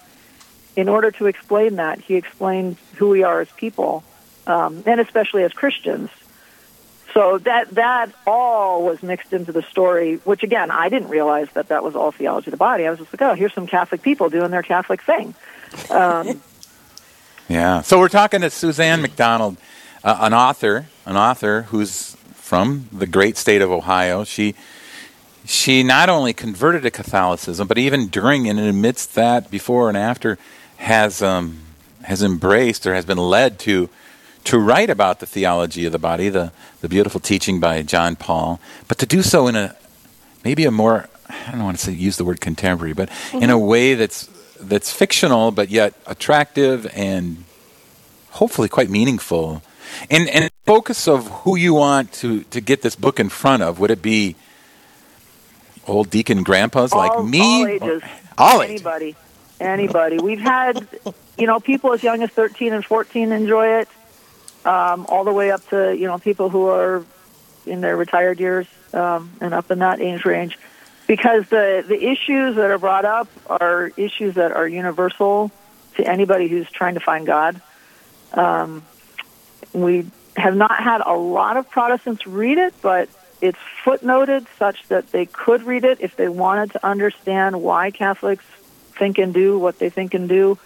in 0.76 0.88
order 0.88 1.10
to 1.12 1.26
explain 1.26 1.76
that, 1.76 2.00
he 2.00 2.14
explained 2.14 2.76
who 2.94 3.10
we 3.10 3.22
are 3.22 3.42
as 3.42 3.50
people, 3.52 4.02
um, 4.46 4.82
and 4.86 5.00
especially 5.00 5.42
as 5.44 5.52
Christians. 5.52 6.10
So 7.12 7.38
that 7.38 7.70
that 7.72 8.12
all 8.26 8.82
was 8.82 9.02
mixed 9.02 9.32
into 9.32 9.52
the 9.52 9.62
story, 9.62 10.16
which 10.24 10.42
again 10.42 10.70
I 10.70 10.88
didn't 10.88 11.08
realize 11.08 11.48
that 11.52 11.68
that 11.68 11.84
was 11.84 11.94
all 11.94 12.10
theology 12.10 12.48
of 12.48 12.52
the 12.52 12.56
body. 12.56 12.86
I 12.86 12.90
was 12.90 12.98
just 12.98 13.12
like, 13.12 13.22
oh, 13.22 13.34
here's 13.34 13.52
some 13.52 13.66
Catholic 13.66 14.02
people 14.02 14.30
doing 14.30 14.50
their 14.50 14.62
Catholic 14.62 15.02
thing. 15.02 15.34
Um, 15.90 16.40
yeah. 17.48 17.82
So 17.82 17.98
we're 17.98 18.08
talking 18.08 18.40
to 18.40 18.48
Suzanne 18.48 19.02
McDonald 19.02 19.58
uh, 20.02 20.18
an 20.20 20.34
author, 20.34 20.86
an 21.06 21.16
author 21.16 21.62
who's 21.62 22.16
from 22.34 22.88
the 22.92 23.06
great 23.06 23.36
state 23.36 23.62
of 23.62 23.70
Ohio. 23.70 24.22
She 24.24 24.54
she 25.44 25.82
not 25.82 26.08
only 26.08 26.32
converted 26.32 26.82
to 26.82 26.90
Catholicism, 26.90 27.68
but 27.68 27.78
even 27.78 28.08
during 28.08 28.48
and 28.48 28.58
amidst 28.58 29.14
that, 29.14 29.50
before 29.50 29.88
and 29.88 29.96
after, 29.96 30.38
has 30.76 31.22
um, 31.22 31.60
has 32.02 32.22
embraced 32.22 32.86
or 32.86 32.94
has 32.94 33.04
been 33.04 33.18
led 33.18 33.58
to 33.60 33.88
to 34.44 34.58
write 34.58 34.90
about 34.90 35.20
the 35.20 35.26
theology 35.26 35.86
of 35.86 35.92
the 35.92 35.98
body, 35.98 36.28
the 36.28 36.52
the 36.80 36.88
beautiful 36.88 37.20
teaching 37.20 37.60
by 37.60 37.82
John 37.82 38.16
Paul, 38.16 38.60
but 38.88 38.98
to 38.98 39.06
do 39.06 39.22
so 39.22 39.46
in 39.46 39.56
a 39.56 39.76
maybe 40.44 40.64
a 40.64 40.70
more 40.70 41.08
I 41.28 41.52
don't 41.52 41.64
want 41.64 41.78
to 41.78 41.84
say 41.84 41.92
use 41.92 42.16
the 42.16 42.24
word 42.24 42.40
contemporary, 42.40 42.94
but 42.94 43.08
mm-hmm. 43.08 43.42
in 43.42 43.50
a 43.50 43.54
mm-hmm. 43.54 43.66
way 43.66 43.94
that's 43.94 44.28
that's 44.60 44.90
fictional 44.92 45.50
but 45.50 45.68
yet 45.68 45.94
attractive 46.06 46.86
and 46.94 47.44
hopefully 48.30 48.68
quite 48.68 48.88
meaningful 48.88 49.62
and 50.10 50.28
and 50.30 50.50
focus 50.64 51.06
of 51.06 51.28
who 51.42 51.56
you 51.56 51.74
want 51.74 52.12
to 52.12 52.44
to 52.44 52.60
get 52.60 52.82
this 52.82 52.96
book 52.96 53.20
in 53.20 53.28
front 53.28 53.62
of 53.62 53.78
would 53.78 53.90
it 53.90 54.00
be 54.00 54.36
old 55.86 56.10
deacon 56.10 56.42
grandpas 56.42 56.92
all, 56.92 56.98
like 56.98 57.24
me? 57.24 57.40
All 57.40 57.66
ages. 57.66 58.02
All. 58.36 58.62
Anybody, 58.62 59.16
anybody. 59.60 60.18
We've 60.18 60.40
had, 60.40 60.86
you 61.38 61.46
know, 61.46 61.60
people 61.60 61.92
as 61.92 62.02
young 62.02 62.22
as 62.22 62.30
13 62.30 62.72
and 62.72 62.84
14 62.84 63.32
enjoy 63.32 63.80
it, 63.80 63.88
um, 64.64 65.06
all 65.08 65.24
the 65.24 65.32
way 65.32 65.50
up 65.50 65.66
to 65.68 65.96
you 65.96 66.06
know 66.06 66.18
people 66.18 66.48
who 66.48 66.66
are 66.68 67.04
in 67.66 67.80
their 67.80 67.96
retired 67.96 68.40
years 68.40 68.66
um, 68.92 69.30
and 69.40 69.54
up 69.54 69.70
in 69.70 69.80
that 69.80 70.00
age 70.00 70.24
range, 70.24 70.58
because 71.06 71.48
the 71.48 71.84
the 71.86 72.10
issues 72.10 72.56
that 72.56 72.70
are 72.70 72.78
brought 72.78 73.04
up 73.04 73.28
are 73.46 73.92
issues 73.96 74.34
that 74.34 74.52
are 74.52 74.66
universal 74.66 75.50
to 75.96 76.08
anybody 76.08 76.48
who's 76.48 76.68
trying 76.70 76.94
to 76.94 77.00
find 77.00 77.26
God. 77.26 77.60
Um, 78.32 78.82
we 79.72 80.06
have 80.36 80.56
not 80.56 80.82
had 80.82 81.00
a 81.00 81.14
lot 81.14 81.56
of 81.56 81.70
Protestants 81.70 82.26
read 82.26 82.58
it, 82.58 82.74
but 82.82 83.08
it's 83.44 83.58
footnoted 83.84 84.46
such 84.58 84.88
that 84.88 85.12
they 85.12 85.26
could 85.26 85.64
read 85.64 85.84
it 85.84 85.98
if 86.00 86.16
they 86.16 86.30
wanted 86.30 86.70
to 86.72 86.86
understand 86.86 87.60
why 87.60 87.90
Catholics 87.90 88.44
think 88.98 89.18
and 89.18 89.34
do 89.34 89.58
what 89.58 89.78
they 89.78 89.90
think 89.90 90.14
and 90.14 90.30
do. 90.30 90.58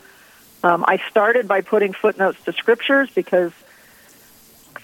Um, 0.62 0.84
I 0.86 0.98
started 1.10 1.48
by 1.48 1.62
putting 1.62 1.92
footnotes 1.92 2.40
to 2.44 2.52
scriptures 2.52 3.10
because 3.12 3.50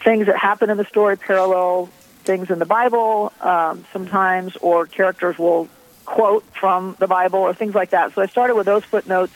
things 0.03 0.27
that 0.27 0.37
happen 0.37 0.71
in 0.71 0.77
the 0.77 0.85
story 0.87 1.17
parallel 1.17 1.89
things 2.25 2.51
in 2.51 2.59
the 2.59 2.67
Bible 2.67 3.33
um, 3.41 3.85
sometimes, 3.93 4.57
or 4.57 4.87
characters 4.87 5.39
will 5.39 5.69
quote 6.05 6.43
from 6.59 6.97
the 6.99 7.07
Bible 7.07 7.39
or 7.39 7.55
things 7.55 7.77
like 7.77 7.91
that. 7.91 8.13
So 8.15 8.23
I 8.23 8.27
started 8.27 8.57
with 8.57 8.67
those 8.67 8.85
footnotes. 8.85 9.33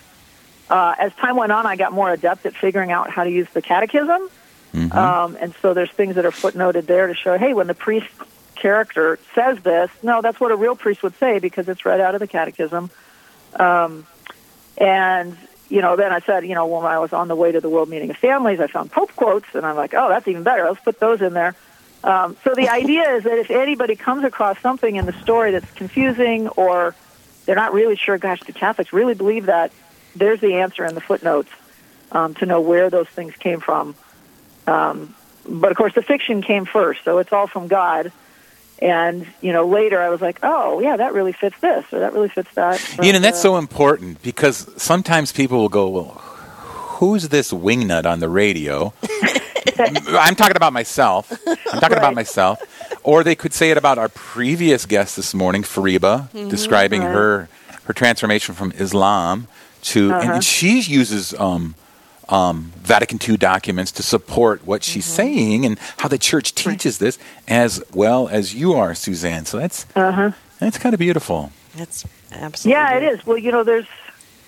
Uh, 0.68 0.96
as 0.98 1.14
time 1.14 1.36
went 1.36 1.52
on, 1.52 1.64
I 1.64 1.76
got 1.76 1.92
more 1.92 2.12
adept 2.12 2.44
at 2.44 2.54
figuring 2.56 2.90
out 2.90 3.08
how 3.08 3.22
to 3.22 3.30
use 3.30 3.46
the 3.54 3.62
catechism. 3.62 4.28
Mm-hmm. 4.74 4.98
Um, 4.98 5.36
and 5.40 5.54
so 5.62 5.74
there's 5.74 5.90
things 5.90 6.16
that 6.16 6.26
are 6.26 6.30
footnoted 6.30 6.86
there 6.86 7.06
to 7.06 7.14
show, 7.14 7.38
hey, 7.38 7.54
when 7.54 7.68
the 7.68 7.74
priest 7.74 8.08
character 8.60 9.18
says 9.34 9.58
this, 9.60 9.90
no, 10.02 10.22
that's 10.22 10.38
what 10.40 10.50
a 10.50 10.56
real 10.56 10.76
priest 10.76 11.02
would 11.02 11.16
say 11.18 11.38
because 11.38 11.68
it's 11.68 11.84
read 11.84 12.00
out 12.00 12.14
of 12.14 12.20
the 12.20 12.26
catechism. 12.26 12.90
Um, 13.58 14.06
and 14.76 15.36
you 15.68 15.82
know, 15.82 15.96
then 15.96 16.12
I 16.12 16.20
said, 16.20 16.46
you 16.46 16.54
know, 16.54 16.66
when 16.66 16.86
I 16.86 16.98
was 16.98 17.12
on 17.12 17.28
the 17.28 17.36
way 17.36 17.52
to 17.52 17.60
the 17.60 17.68
World 17.68 17.88
Meeting 17.88 18.10
of 18.10 18.16
Families, 18.16 18.58
I 18.60 18.68
found 18.68 18.90
Pope 18.90 19.14
quotes, 19.14 19.46
and 19.54 19.66
I'm 19.66 19.76
like, 19.76 19.92
oh, 19.94 20.08
that's 20.08 20.26
even 20.26 20.42
better. 20.42 20.64
Let's 20.64 20.80
put 20.80 20.98
those 20.98 21.20
in 21.20 21.34
there. 21.34 21.54
Um, 22.02 22.36
so 22.44 22.54
the 22.54 22.68
idea 22.68 23.16
is 23.16 23.24
that 23.24 23.38
if 23.38 23.50
anybody 23.50 23.96
comes 23.96 24.24
across 24.24 24.58
something 24.60 24.96
in 24.96 25.04
the 25.04 25.12
story 25.20 25.50
that's 25.50 25.70
confusing 25.72 26.48
or 26.48 26.94
they're 27.44 27.56
not 27.56 27.74
really 27.74 27.96
sure, 27.96 28.16
gosh, 28.18 28.40
the 28.44 28.52
Catholics 28.52 28.92
really 28.92 29.14
believe 29.14 29.46
that, 29.46 29.72
there's 30.14 30.40
the 30.40 30.54
answer 30.54 30.84
in 30.84 30.94
the 30.94 31.00
footnotes 31.00 31.50
um, 32.12 32.34
to 32.34 32.46
know 32.46 32.60
where 32.60 32.88
those 32.88 33.08
things 33.08 33.34
came 33.36 33.60
from. 33.60 33.94
Um, 34.66 35.14
but 35.46 35.70
of 35.70 35.76
course, 35.76 35.94
the 35.94 36.02
fiction 36.02 36.42
came 36.42 36.64
first, 36.64 37.04
so 37.04 37.18
it's 37.18 37.32
all 37.32 37.46
from 37.46 37.68
God. 37.68 38.12
And 38.80 39.26
you 39.40 39.52
know, 39.52 39.66
later 39.66 40.00
I 40.00 40.08
was 40.08 40.20
like, 40.20 40.38
"Oh, 40.42 40.80
yeah, 40.80 40.96
that 40.96 41.12
really 41.12 41.32
fits 41.32 41.58
this, 41.60 41.84
or 41.92 42.00
that 42.00 42.12
really 42.12 42.28
fits 42.28 42.52
that." 42.54 42.80
You 43.02 43.12
know, 43.12 43.18
that's 43.18 43.38
uh, 43.38 43.42
so 43.42 43.56
important 43.56 44.22
because 44.22 44.70
sometimes 44.80 45.32
people 45.32 45.58
will 45.58 45.68
go, 45.68 45.88
"Well, 45.88 46.22
who's 46.98 47.28
this 47.28 47.52
wingnut 47.52 48.06
on 48.06 48.20
the 48.20 48.28
radio?" 48.28 48.92
I'm 49.78 50.34
talking 50.34 50.56
about 50.56 50.72
myself. 50.72 51.30
I'm 51.46 51.56
talking 51.56 51.80
right. 51.80 51.92
about 51.92 52.14
myself. 52.14 52.60
Or 53.02 53.22
they 53.24 53.34
could 53.34 53.52
say 53.52 53.70
it 53.70 53.76
about 53.76 53.98
our 53.98 54.08
previous 54.08 54.86
guest 54.86 55.16
this 55.16 55.34
morning, 55.34 55.62
Fariba, 55.62 56.30
mm-hmm, 56.30 56.48
describing 56.48 57.02
right. 57.02 57.12
her 57.12 57.48
her 57.84 57.92
transformation 57.94 58.54
from 58.54 58.70
Islam 58.72 59.48
to, 59.80 60.12
uh-huh. 60.12 60.32
and 60.34 60.44
she 60.44 60.80
uses 60.80 61.32
um, 61.34 61.74
um, 62.28 62.72
Vatican 62.76 63.18
II 63.26 63.36
documents 63.36 63.92
to 63.92 64.02
support 64.02 64.66
what 64.66 64.82
she's 64.82 65.06
mm-hmm. 65.06 65.16
saying 65.16 65.66
and 65.66 65.78
how 65.98 66.08
the 66.08 66.18
church 66.18 66.54
teaches 66.54 66.96
right. 66.96 67.06
this, 67.06 67.18
as 67.46 67.82
well 67.92 68.28
as 68.28 68.54
you 68.54 68.74
are, 68.74 68.94
Suzanne. 68.94 69.46
So 69.46 69.58
that's 69.58 69.86
uh-huh. 69.94 70.32
that's 70.58 70.78
kind 70.78 70.94
of 70.94 70.98
beautiful. 70.98 71.52
That's 71.76 72.06
absolutely 72.32 72.72
yeah, 72.72 72.96
it 72.96 73.02
is. 73.02 73.26
Well, 73.26 73.38
you 73.38 73.52
know, 73.52 73.64
there's 73.64 73.86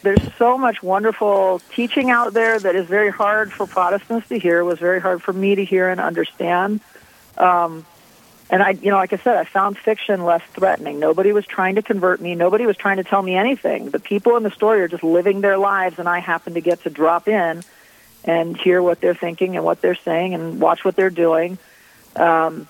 there's 0.03 0.33
so 0.39 0.57
much 0.57 0.83
wonderful 0.83 1.61
teaching 1.75 2.11
out 2.11 2.33
there 2.33 2.59
that 2.59 2.75
is 2.75 2.87
very 2.87 3.11
hard 3.11 3.53
for 3.53 3.67
Protestants 3.67 4.29
to 4.29 4.39
hear. 4.39 4.61
It 4.61 4.65
was 4.65 4.79
very 4.79 5.01
hard 5.01 5.23
for 5.23 5.33
me 5.33 5.55
to 5.55 5.65
hear 5.65 5.89
and 5.89 6.01
understand. 6.01 6.81
Um, 7.37 7.87
and 8.51 8.63
I, 8.63 8.71
you 8.71 8.91
know, 8.91 8.97
like 8.97 9.13
I 9.13 9.17
said, 9.17 9.37
I 9.37 9.45
found 9.45 9.79
fiction 9.79 10.25
less 10.25 10.43
threatening. 10.55 10.99
Nobody 10.99 11.33
was 11.33 11.47
trying 11.47 11.77
to 11.77 11.83
convert 11.83 12.21
me. 12.21 12.35
Nobody 12.35 12.67
was 12.67 12.77
trying 12.77 12.97
to 12.97 13.05
tell 13.05 13.23
me 13.23 13.37
anything. 13.37 13.91
The 13.91 14.01
people 14.01 14.37
in 14.37 14.43
the 14.43 14.51
story 14.51 14.81
are 14.81 14.89
just 14.89 15.05
living 15.05 15.41
their 15.41 15.57
lives, 15.57 16.01
and 16.01 16.09
I 16.09 16.19
happen 16.19 16.55
to 16.55 16.61
get 16.61 16.83
to 16.83 16.91
drop 16.91 17.29
in 17.29 17.63
and 18.25 18.57
hear 18.57 18.83
what 18.83 19.01
they're 19.01 19.15
thinking 19.15 19.57
and 19.57 19.65
what 19.65 19.81
they're 19.81 19.95
saying 19.95 20.35
and 20.35 20.61
watch 20.61 20.85
what 20.85 20.97
they're 20.97 21.11
doing. 21.11 21.59
Um, 22.17 22.67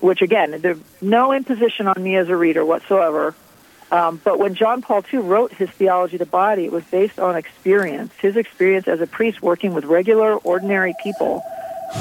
which 0.00 0.22
again, 0.22 0.60
there's 0.60 0.78
no 1.02 1.32
imposition 1.32 1.88
on 1.88 2.02
me 2.02 2.16
as 2.16 2.28
a 2.28 2.36
reader 2.36 2.64
whatsoever. 2.64 3.34
Um, 3.90 4.20
but 4.22 4.38
when 4.38 4.54
John 4.54 4.82
Paul 4.82 5.04
II 5.12 5.20
wrote 5.20 5.52
his 5.52 5.70
Theology 5.70 6.16
of 6.16 6.20
the 6.20 6.26
Body, 6.26 6.64
it 6.64 6.72
was 6.72 6.84
based 6.84 7.18
on 7.18 7.36
experience, 7.36 8.14
his 8.20 8.36
experience 8.36 8.86
as 8.86 9.00
a 9.00 9.06
priest 9.06 9.42
working 9.42 9.74
with 9.74 9.84
regular, 9.84 10.36
ordinary 10.36 10.94
people, 11.02 11.42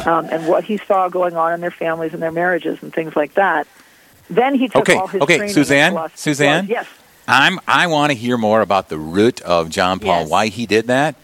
um, 0.06 0.27
and 0.32 0.48
what 0.48 0.63
he 0.63 0.77
saw 0.77 1.10
going 1.10 1.36
on 1.36 1.53
in 1.53 1.62
their 1.62 1.72
families 1.72 2.13
and 2.13 2.22
their 2.22 2.32
marriages 2.32 2.82
and 2.82 2.94
things 2.94 3.15
like 3.15 3.34
that. 3.36 3.67
Then 4.29 4.56
he 4.56 4.67
took 4.67 4.82
okay, 4.82 4.96
all 4.96 5.08
his 5.08 5.22
okay, 5.22 5.48
Suzanne, 5.48 6.10
Suzanne, 6.15 6.67
yes. 6.67 6.88
I'm 7.27 7.60
I 7.67 7.88
want 7.88 8.12
to 8.12 8.17
hear 8.17 8.38
more 8.38 8.62
about 8.62 8.89
the 8.89 8.98
root 8.98 9.41
of 9.41 9.70
John 9.70 10.00
Paul, 10.00 10.22
yes. 10.22 10.29
why 10.29 10.48
he 10.48 10.65
did 10.65 10.88
that. 10.88 11.15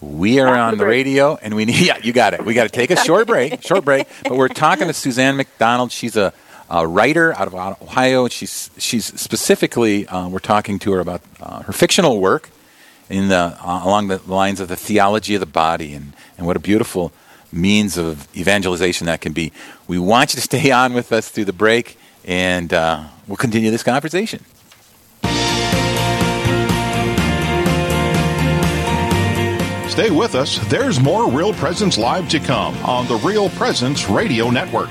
We 0.00 0.38
are 0.38 0.48
After 0.48 0.60
on 0.60 0.70
the 0.72 0.84
break. 0.84 1.06
radio, 1.06 1.36
and 1.36 1.56
we 1.56 1.64
need. 1.64 1.78
Yeah, 1.86 1.98
you 2.02 2.12
got 2.12 2.34
it. 2.34 2.44
We 2.44 2.54
got 2.54 2.64
to 2.64 2.68
take 2.68 2.90
a 2.90 2.96
short 2.96 3.26
break. 3.26 3.62
Short 3.66 3.84
break. 3.84 4.06
But 4.22 4.36
we're 4.36 4.48
talking 4.48 4.86
to 4.86 4.92
Suzanne 4.92 5.36
McDonald. 5.36 5.90
She's 5.90 6.16
a 6.16 6.32
a 6.70 6.86
writer 6.86 7.34
out 7.34 7.46
of 7.48 7.54
Ohio. 7.54 8.28
She's 8.28 8.70
she's 8.78 9.06
specifically 9.20 10.06
uh, 10.06 10.28
we're 10.28 10.38
talking 10.38 10.78
to 10.80 10.92
her 10.92 11.00
about 11.00 11.22
uh, 11.40 11.62
her 11.62 11.72
fictional 11.72 12.20
work 12.20 12.50
in 13.08 13.28
the 13.28 13.58
uh, 13.60 13.82
along 13.84 14.08
the 14.08 14.20
lines 14.26 14.60
of 14.60 14.68
the 14.68 14.76
theology 14.76 15.34
of 15.34 15.40
the 15.40 15.46
body 15.46 15.94
and 15.94 16.12
and 16.36 16.46
what 16.46 16.56
a 16.56 16.60
beautiful 16.60 17.12
means 17.52 17.96
of 17.96 18.28
evangelization 18.36 19.06
that 19.06 19.20
can 19.20 19.32
be. 19.32 19.52
We 19.86 19.98
want 19.98 20.34
you 20.34 20.36
to 20.36 20.42
stay 20.56 20.70
on 20.70 20.94
with 20.94 21.12
us 21.12 21.28
through 21.28 21.46
the 21.46 21.52
break, 21.52 21.98
and 22.24 22.72
uh, 22.72 23.04
we'll 23.26 23.36
continue 23.36 23.70
this 23.70 23.82
conversation. 23.82 24.44
Stay 29.98 30.10
with 30.10 30.36
us. 30.36 30.58
There's 30.68 31.00
more 31.00 31.28
Real 31.28 31.52
Presence 31.54 31.98
Live 31.98 32.28
to 32.28 32.38
come 32.38 32.76
on 32.84 33.08
the 33.08 33.16
Real 33.16 33.50
Presence 33.50 34.08
Radio 34.08 34.48
Network. 34.48 34.90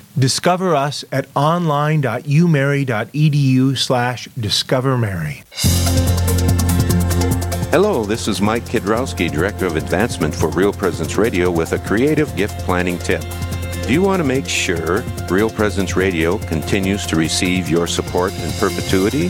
Discover 0.17 0.75
us 0.75 1.05
at 1.11 1.27
online.umary.edu 1.35 3.77
slash 3.77 4.29
discovermary. 4.39 5.43
Hello, 7.71 8.03
this 8.03 8.27
is 8.27 8.41
Mike 8.41 8.65
Kidrowski, 8.65 9.31
Director 9.31 9.65
of 9.65 9.77
Advancement 9.77 10.35
for 10.35 10.49
Real 10.49 10.73
Presence 10.73 11.17
Radio 11.17 11.49
with 11.49 11.71
a 11.71 11.79
creative 11.79 12.35
gift 12.35 12.59
planning 12.65 12.99
tip. 12.99 13.23
Do 13.87 13.93
you 13.93 14.01
want 14.01 14.19
to 14.19 14.27
make 14.27 14.45
sure 14.45 15.03
Real 15.29 15.49
Presence 15.49 15.95
Radio 15.95 16.37
continues 16.37 17.05
to 17.07 17.15
receive 17.15 17.69
your 17.69 17.87
support 17.87 18.33
in 18.33 18.51
perpetuity? 18.59 19.29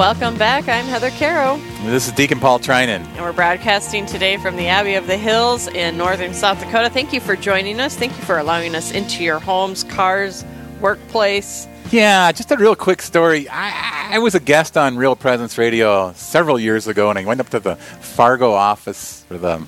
Welcome 0.00 0.34
back. 0.38 0.66
I'm 0.66 0.86
Heather 0.86 1.10
Caro. 1.10 1.58
This 1.84 2.06
is 2.06 2.14
Deacon 2.14 2.40
Paul 2.40 2.58
Trinan. 2.58 3.04
And 3.04 3.20
we're 3.20 3.34
broadcasting 3.34 4.06
today 4.06 4.38
from 4.38 4.56
the 4.56 4.66
Abbey 4.66 4.94
of 4.94 5.06
the 5.06 5.18
Hills 5.18 5.68
in 5.68 5.98
northern 5.98 6.32
South 6.32 6.58
Dakota. 6.58 6.88
Thank 6.88 7.12
you 7.12 7.20
for 7.20 7.36
joining 7.36 7.80
us. 7.80 7.96
Thank 7.96 8.16
you 8.16 8.22
for 8.22 8.38
allowing 8.38 8.74
us 8.74 8.92
into 8.92 9.22
your 9.22 9.38
homes, 9.38 9.84
cars, 9.84 10.42
workplace. 10.80 11.68
Yeah, 11.90 12.32
just 12.32 12.50
a 12.50 12.56
real 12.56 12.74
quick 12.74 13.02
story. 13.02 13.46
I, 13.50 14.12
I 14.12 14.18
was 14.20 14.34
a 14.34 14.40
guest 14.40 14.78
on 14.78 14.96
Real 14.96 15.14
Presence 15.14 15.58
Radio 15.58 16.14
several 16.14 16.58
years 16.58 16.86
ago, 16.86 17.10
and 17.10 17.18
I 17.18 17.26
went 17.26 17.40
up 17.40 17.50
to 17.50 17.60
the 17.60 17.76
Fargo 17.76 18.52
office 18.52 19.24
for 19.28 19.36
the 19.36 19.62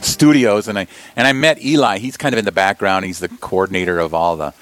studios, 0.00 0.68
and 0.68 0.78
I 0.78 0.86
and 1.14 1.26
I 1.26 1.34
met 1.34 1.62
Eli. 1.62 1.98
He's 1.98 2.16
kind 2.16 2.34
of 2.34 2.38
in 2.38 2.46
the 2.46 2.52
background. 2.52 3.04
He's 3.04 3.18
the 3.18 3.28
coordinator 3.28 3.98
of 3.98 4.14
all 4.14 4.38
the 4.38 4.54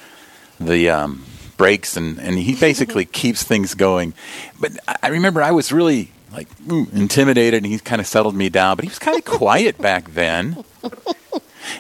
the 0.59 0.91
um, 0.91 1.25
breaks 1.57 1.97
and, 1.97 2.19
and 2.19 2.39
he 2.39 2.55
basically 2.55 3.05
mm-hmm. 3.05 3.13
keeps 3.13 3.43
things 3.43 3.75
going. 3.75 4.15
But 4.61 4.73
I 5.03 5.09
remember 5.09 5.43
I 5.43 5.53
was 5.53 5.73
really 5.73 6.11
like 6.33 6.49
intimidated 6.69 7.63
and 7.63 7.73
he 7.73 7.79
kind 7.79 8.01
of 8.01 8.07
settled 8.07 8.35
me 8.35 8.49
down, 8.49 8.77
but 8.77 8.85
he 8.85 8.89
was 8.89 8.99
kind 8.99 9.17
of 9.19 9.25
quiet 9.39 9.79
back 9.79 10.13
then. 10.13 10.65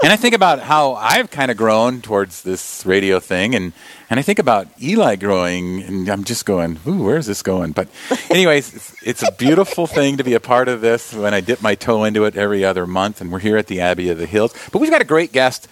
And 0.02 0.12
I 0.12 0.16
think 0.16 0.35
about 0.35 0.61
how 0.61 0.95
I've 0.95 1.30
kind 1.30 1.50
of 1.50 1.56
grown 1.56 2.02
towards 2.02 2.42
this 2.42 2.85
radio 2.85 3.21
thing, 3.21 3.54
and, 3.54 3.73
and 4.11 4.18
I 4.18 4.23
think 4.23 4.38
about 4.38 4.68
Eli 4.83 5.16
growing, 5.16 5.83
and 5.83 6.09
I'm 6.09 6.25
just 6.25 6.45
going, 6.45 6.78
ooh, 6.87 7.04
where's 7.04 7.26
this 7.26 7.42
going? 7.42 7.73
But, 7.73 7.88
anyways, 8.28 8.75
it's, 8.75 9.02
it's 9.02 9.23
a 9.23 9.33
beautiful 9.33 9.87
thing 9.87 10.16
to 10.16 10.25
be 10.25 10.35
a 10.35 10.40
part 10.40 10.68
of 10.68 10.80
this 10.80 11.14
when 11.14 11.33
I 11.35 11.40
dip 11.40 11.62
my 11.62 11.76
toe 11.76 12.04
into 12.04 12.25
it 12.25 12.37
every 12.37 12.64
other 12.64 12.87
month, 12.87 13.21
and 13.21 13.33
we're 13.33 13.38
here 13.38 13.56
at 13.56 13.68
the 13.68 13.80
Abbey 13.80 14.11
of 14.11 14.18
the 14.18 14.26
Hills. 14.26 14.54
But 14.73 14.80
we've 14.80 14.90
got 14.90 15.02
a 15.02 15.06
great 15.06 15.33
guest. 15.33 15.68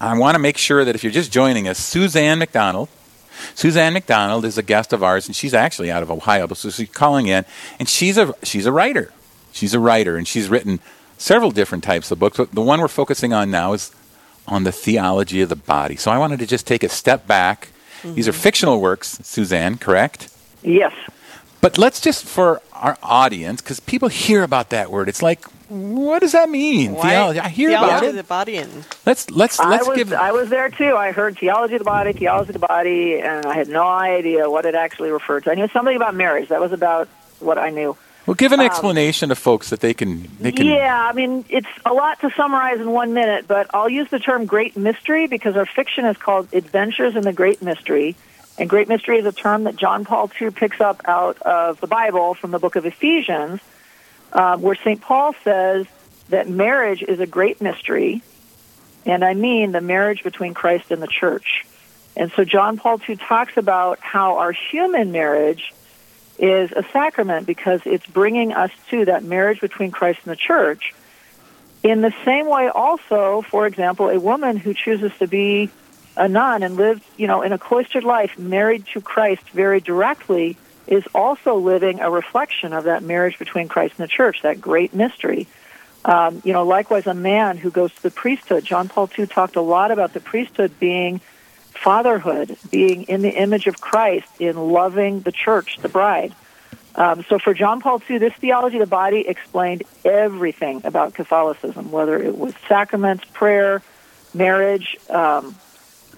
I 0.00 0.16
want 0.18 0.34
to 0.34 0.38
make 0.38 0.58
sure 0.58 0.84
that 0.84 0.94
if 0.94 1.02
you're 1.02 1.12
just 1.12 1.32
joining 1.32 1.66
us, 1.66 1.78
Suzanne 1.78 2.38
McDonald 2.38 2.88
Suzanne 3.54 3.92
McDonald 3.92 4.44
is 4.44 4.58
a 4.58 4.62
guest 4.62 4.92
of 4.92 5.02
ours, 5.02 5.26
and 5.26 5.34
she's 5.34 5.54
actually 5.54 5.90
out 5.90 6.02
of 6.02 6.10
Ohio, 6.10 6.46
so 6.54 6.70
she's 6.70 6.90
calling 6.90 7.26
in, 7.26 7.44
and 7.78 7.88
she's 7.88 8.18
a 8.18 8.34
she's 8.42 8.66
a 8.66 8.72
writer. 8.72 9.12
She's 9.52 9.74
a 9.74 9.80
writer, 9.80 10.16
and 10.16 10.28
she's 10.28 10.48
written 10.48 10.80
several 11.18 11.50
different 11.50 11.82
types 11.82 12.10
of 12.10 12.18
books. 12.18 12.36
But 12.36 12.52
the 12.52 12.60
one 12.60 12.80
we're 12.80 12.88
focusing 12.88 13.32
on 13.32 13.50
now 13.50 13.72
is 13.72 13.90
on 14.46 14.64
the 14.64 14.72
theology 14.72 15.40
of 15.40 15.48
the 15.48 15.56
body. 15.56 15.96
So 15.96 16.10
I 16.10 16.18
wanted 16.18 16.38
to 16.40 16.46
just 16.46 16.66
take 16.66 16.82
a 16.82 16.88
step 16.88 17.26
back. 17.26 17.68
Mm-hmm. 18.02 18.14
These 18.14 18.28
are 18.28 18.32
mm-hmm. 18.32 18.40
fictional 18.40 18.80
works, 18.80 19.18
Suzanne, 19.22 19.78
correct? 19.78 20.28
Yes. 20.62 20.92
But 21.60 21.78
let's 21.78 22.00
just, 22.00 22.24
for 22.24 22.60
our 22.72 22.96
audience, 23.02 23.60
because 23.62 23.80
people 23.80 24.08
hear 24.08 24.42
about 24.42 24.70
that 24.70 24.90
word, 24.90 25.08
it's 25.08 25.22
like, 25.22 25.44
what 25.68 26.20
does 26.20 26.32
that 26.32 26.48
mean? 26.48 26.94
Why? 26.94 27.10
Theology. 27.10 27.40
I 27.40 27.48
hear 27.48 27.70
theology 27.70 27.94
about 27.94 28.04
it. 28.04 28.16
the 28.16 28.22
body 28.22 28.56
and 28.56 28.72
let's 29.04 29.30
let's 29.30 29.58
let's 29.58 29.60
I 29.60 29.88
was, 29.88 29.96
give. 29.96 30.12
I 30.12 30.32
was 30.32 30.48
there 30.48 30.68
too. 30.68 30.96
I 30.96 31.12
heard 31.12 31.38
theology 31.38 31.74
of 31.74 31.80
the 31.80 31.84
body, 31.84 32.12
theology 32.12 32.50
of 32.50 32.60
the 32.60 32.66
body, 32.66 33.20
and 33.20 33.46
I 33.46 33.54
had 33.54 33.68
no 33.68 33.86
idea 33.86 34.48
what 34.48 34.64
it 34.64 34.74
actually 34.74 35.10
referred 35.10 35.44
to. 35.44 35.50
I 35.50 35.54
knew 35.54 35.68
something 35.68 35.96
about 35.96 36.14
marriage. 36.14 36.48
That 36.50 36.60
was 36.60 36.72
about 36.72 37.08
what 37.40 37.58
I 37.58 37.70
knew. 37.70 37.96
Well, 38.26 38.34
give 38.34 38.50
an 38.52 38.60
um, 38.60 38.66
explanation 38.66 39.28
to 39.28 39.36
folks 39.36 39.70
that 39.70 39.80
they 39.80 39.94
can 39.94 40.28
they 40.40 40.52
can. 40.52 40.66
Yeah, 40.66 41.08
I 41.08 41.12
mean 41.12 41.44
it's 41.48 41.68
a 41.84 41.92
lot 41.92 42.20
to 42.20 42.30
summarize 42.36 42.80
in 42.80 42.90
one 42.90 43.14
minute, 43.14 43.46
but 43.46 43.68
I'll 43.74 43.88
use 43.88 44.08
the 44.10 44.18
term 44.18 44.46
great 44.46 44.76
mystery 44.76 45.26
because 45.26 45.56
our 45.56 45.66
fiction 45.66 46.04
is 46.06 46.16
called 46.16 46.48
Adventures 46.52 47.16
in 47.16 47.22
the 47.22 47.32
Great 47.32 47.62
Mystery. 47.62 48.16
And 48.58 48.70
great 48.70 48.88
mystery 48.88 49.18
is 49.18 49.26
a 49.26 49.32
term 49.32 49.64
that 49.64 49.76
John 49.76 50.04
Paul 50.04 50.30
II 50.40 50.50
picks 50.50 50.80
up 50.80 51.02
out 51.04 51.40
of 51.42 51.80
the 51.80 51.86
Bible 51.86 52.34
from 52.34 52.52
the 52.52 52.58
book 52.58 52.74
of 52.74 52.86
Ephesians, 52.86 53.60
uh, 54.32 54.56
where 54.58 54.76
St. 54.76 55.00
Paul 55.00 55.34
says 55.44 55.86
that 56.28 56.48
marriage 56.48 57.02
is 57.02 57.20
a 57.20 57.26
great 57.26 57.60
mystery, 57.60 58.22
and 59.04 59.24
I 59.24 59.34
mean 59.34 59.72
the 59.72 59.80
marriage 59.80 60.22
between 60.22 60.54
Christ 60.54 60.90
and 60.90 61.02
the 61.02 61.06
church. 61.06 61.64
And 62.16 62.32
so 62.32 62.44
John 62.44 62.78
Paul 62.78 63.00
II 63.08 63.16
talks 63.16 63.56
about 63.56 64.00
how 64.00 64.38
our 64.38 64.52
human 64.52 65.12
marriage 65.12 65.72
is 66.38 66.72
a 66.72 66.84
sacrament 66.92 67.46
because 67.46 67.80
it's 67.84 68.06
bringing 68.06 68.52
us 68.52 68.70
to 68.90 69.04
that 69.06 69.22
marriage 69.22 69.60
between 69.60 69.90
Christ 69.90 70.20
and 70.24 70.32
the 70.32 70.36
church. 70.36 70.94
In 71.82 72.00
the 72.00 72.12
same 72.24 72.46
way, 72.46 72.68
also, 72.68 73.42
for 73.42 73.66
example, 73.66 74.08
a 74.08 74.18
woman 74.18 74.56
who 74.56 74.74
chooses 74.74 75.12
to 75.18 75.26
be 75.26 75.70
a 76.16 76.28
nun 76.28 76.62
and 76.62 76.76
live, 76.76 77.04
you 77.16 77.26
know, 77.26 77.42
in 77.42 77.52
a 77.52 77.58
cloistered 77.58 78.04
life, 78.04 78.38
married 78.38 78.86
to 78.94 79.00
Christ 79.00 79.42
very 79.50 79.80
directly, 79.80 80.56
is 80.86 81.04
also 81.14 81.56
living 81.56 82.00
a 82.00 82.10
reflection 82.10 82.72
of 82.72 82.84
that 82.84 83.02
marriage 83.02 83.38
between 83.38 83.68
Christ 83.68 83.94
and 83.98 84.04
the 84.04 84.12
church, 84.12 84.42
that 84.42 84.60
great 84.60 84.94
mystery. 84.94 85.46
Um, 86.04 86.40
you 86.44 86.52
know, 86.52 86.64
likewise, 86.64 87.06
a 87.06 87.14
man 87.14 87.56
who 87.56 87.70
goes 87.70 87.92
to 87.94 88.02
the 88.02 88.10
priesthood. 88.10 88.64
John 88.64 88.88
Paul 88.88 89.10
II 89.18 89.26
talked 89.26 89.56
a 89.56 89.60
lot 89.60 89.90
about 89.90 90.12
the 90.12 90.20
priesthood 90.20 90.78
being 90.78 91.20
fatherhood, 91.70 92.56
being 92.70 93.04
in 93.04 93.22
the 93.22 93.30
image 93.30 93.66
of 93.66 93.80
Christ, 93.80 94.28
in 94.38 94.56
loving 94.56 95.20
the 95.20 95.32
church, 95.32 95.78
the 95.78 95.88
bride. 95.88 96.34
Um, 96.94 97.24
so 97.28 97.38
for 97.38 97.52
John 97.52 97.80
Paul 97.80 98.00
II, 98.08 98.18
this 98.18 98.32
theology 98.34 98.76
of 98.76 98.80
the 98.80 98.86
body 98.86 99.28
explained 99.28 99.82
everything 100.04 100.82
about 100.84 101.14
Catholicism, 101.14 101.90
whether 101.90 102.16
it 102.16 102.38
was 102.38 102.54
sacraments, 102.68 103.24
prayer, 103.34 103.82
marriage, 104.32 104.96
um, 105.10 105.54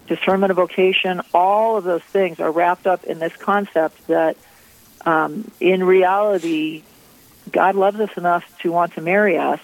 discernment 0.06 0.50
of 0.50 0.56
vocation, 0.56 1.20
all 1.34 1.76
of 1.76 1.84
those 1.84 2.02
things 2.02 2.40
are 2.40 2.50
wrapped 2.50 2.86
up 2.86 3.04
in 3.04 3.18
this 3.18 3.36
concept 3.36 4.06
that 4.06 4.36
um, 5.04 5.50
in 5.60 5.84
reality, 5.84 6.82
God 7.50 7.74
loves 7.74 8.00
us 8.00 8.10
enough 8.16 8.44
to 8.60 8.72
want 8.72 8.94
to 8.94 9.00
marry 9.00 9.38
us 9.38 9.60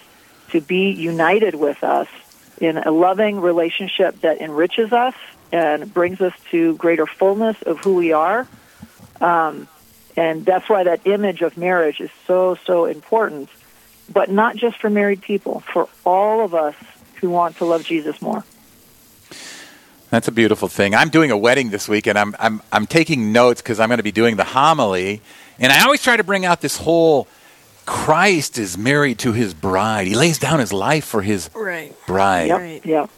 to 0.49 0.61
be 0.61 0.91
united 0.91 1.55
with 1.55 1.83
us 1.83 2.07
in 2.59 2.77
a 2.77 2.91
loving 2.91 3.39
relationship 3.41 4.21
that 4.21 4.39
enriches 4.39 4.93
us 4.93 5.15
and 5.51 5.93
brings 5.93 6.21
us 6.21 6.33
to 6.51 6.75
greater 6.75 7.05
fullness 7.05 7.61
of 7.63 7.79
who 7.79 7.95
we 7.95 8.13
are. 8.13 8.47
Um, 9.19 9.67
and 10.15 10.45
that's 10.45 10.69
why 10.69 10.83
that 10.83 11.05
image 11.05 11.41
of 11.41 11.57
marriage 11.57 11.99
is 11.99 12.09
so, 12.25 12.57
so 12.65 12.85
important. 12.85 13.49
But 14.11 14.29
not 14.29 14.55
just 14.55 14.79
for 14.79 14.89
married 14.89 15.21
people, 15.21 15.61
for 15.61 15.89
all 16.05 16.45
of 16.45 16.53
us 16.53 16.75
who 17.15 17.29
want 17.29 17.57
to 17.57 17.65
love 17.65 17.83
Jesus 17.83 18.21
more. 18.21 18.43
That's 20.09 20.27
a 20.27 20.31
beautiful 20.31 20.67
thing. 20.67 20.95
I'm 20.95 21.09
doing 21.09 21.31
a 21.31 21.37
wedding 21.37 21.69
this 21.69 21.89
week, 21.89 22.07
and 22.07 22.17
I'm 22.17 22.35
I'm 22.39 22.61
I'm 22.71 22.85
taking 22.85 23.31
notes 23.31 23.61
because 23.61 23.79
I'm 23.79 23.89
going 23.89 23.97
to 23.97 24.03
be 24.03 24.11
doing 24.11 24.35
the 24.35 24.43
homily, 24.43 25.21
and 25.59 25.71
I 25.71 25.83
always 25.83 26.01
try 26.01 26.15
to 26.15 26.23
bring 26.23 26.45
out 26.45 26.61
this 26.61 26.77
whole 26.77 27.27
Christ 27.85 28.57
is 28.57 28.77
married 28.77 29.19
to 29.19 29.33
his 29.33 29.53
bride. 29.53 30.07
He 30.07 30.15
lays 30.15 30.39
down 30.39 30.59
his 30.59 30.73
life 30.73 31.05
for 31.05 31.21
his 31.21 31.49
right. 31.53 31.93
bride. 32.07 32.47
Yep. 32.47 32.59
Right. 32.59 32.85
Yep. 32.85 33.09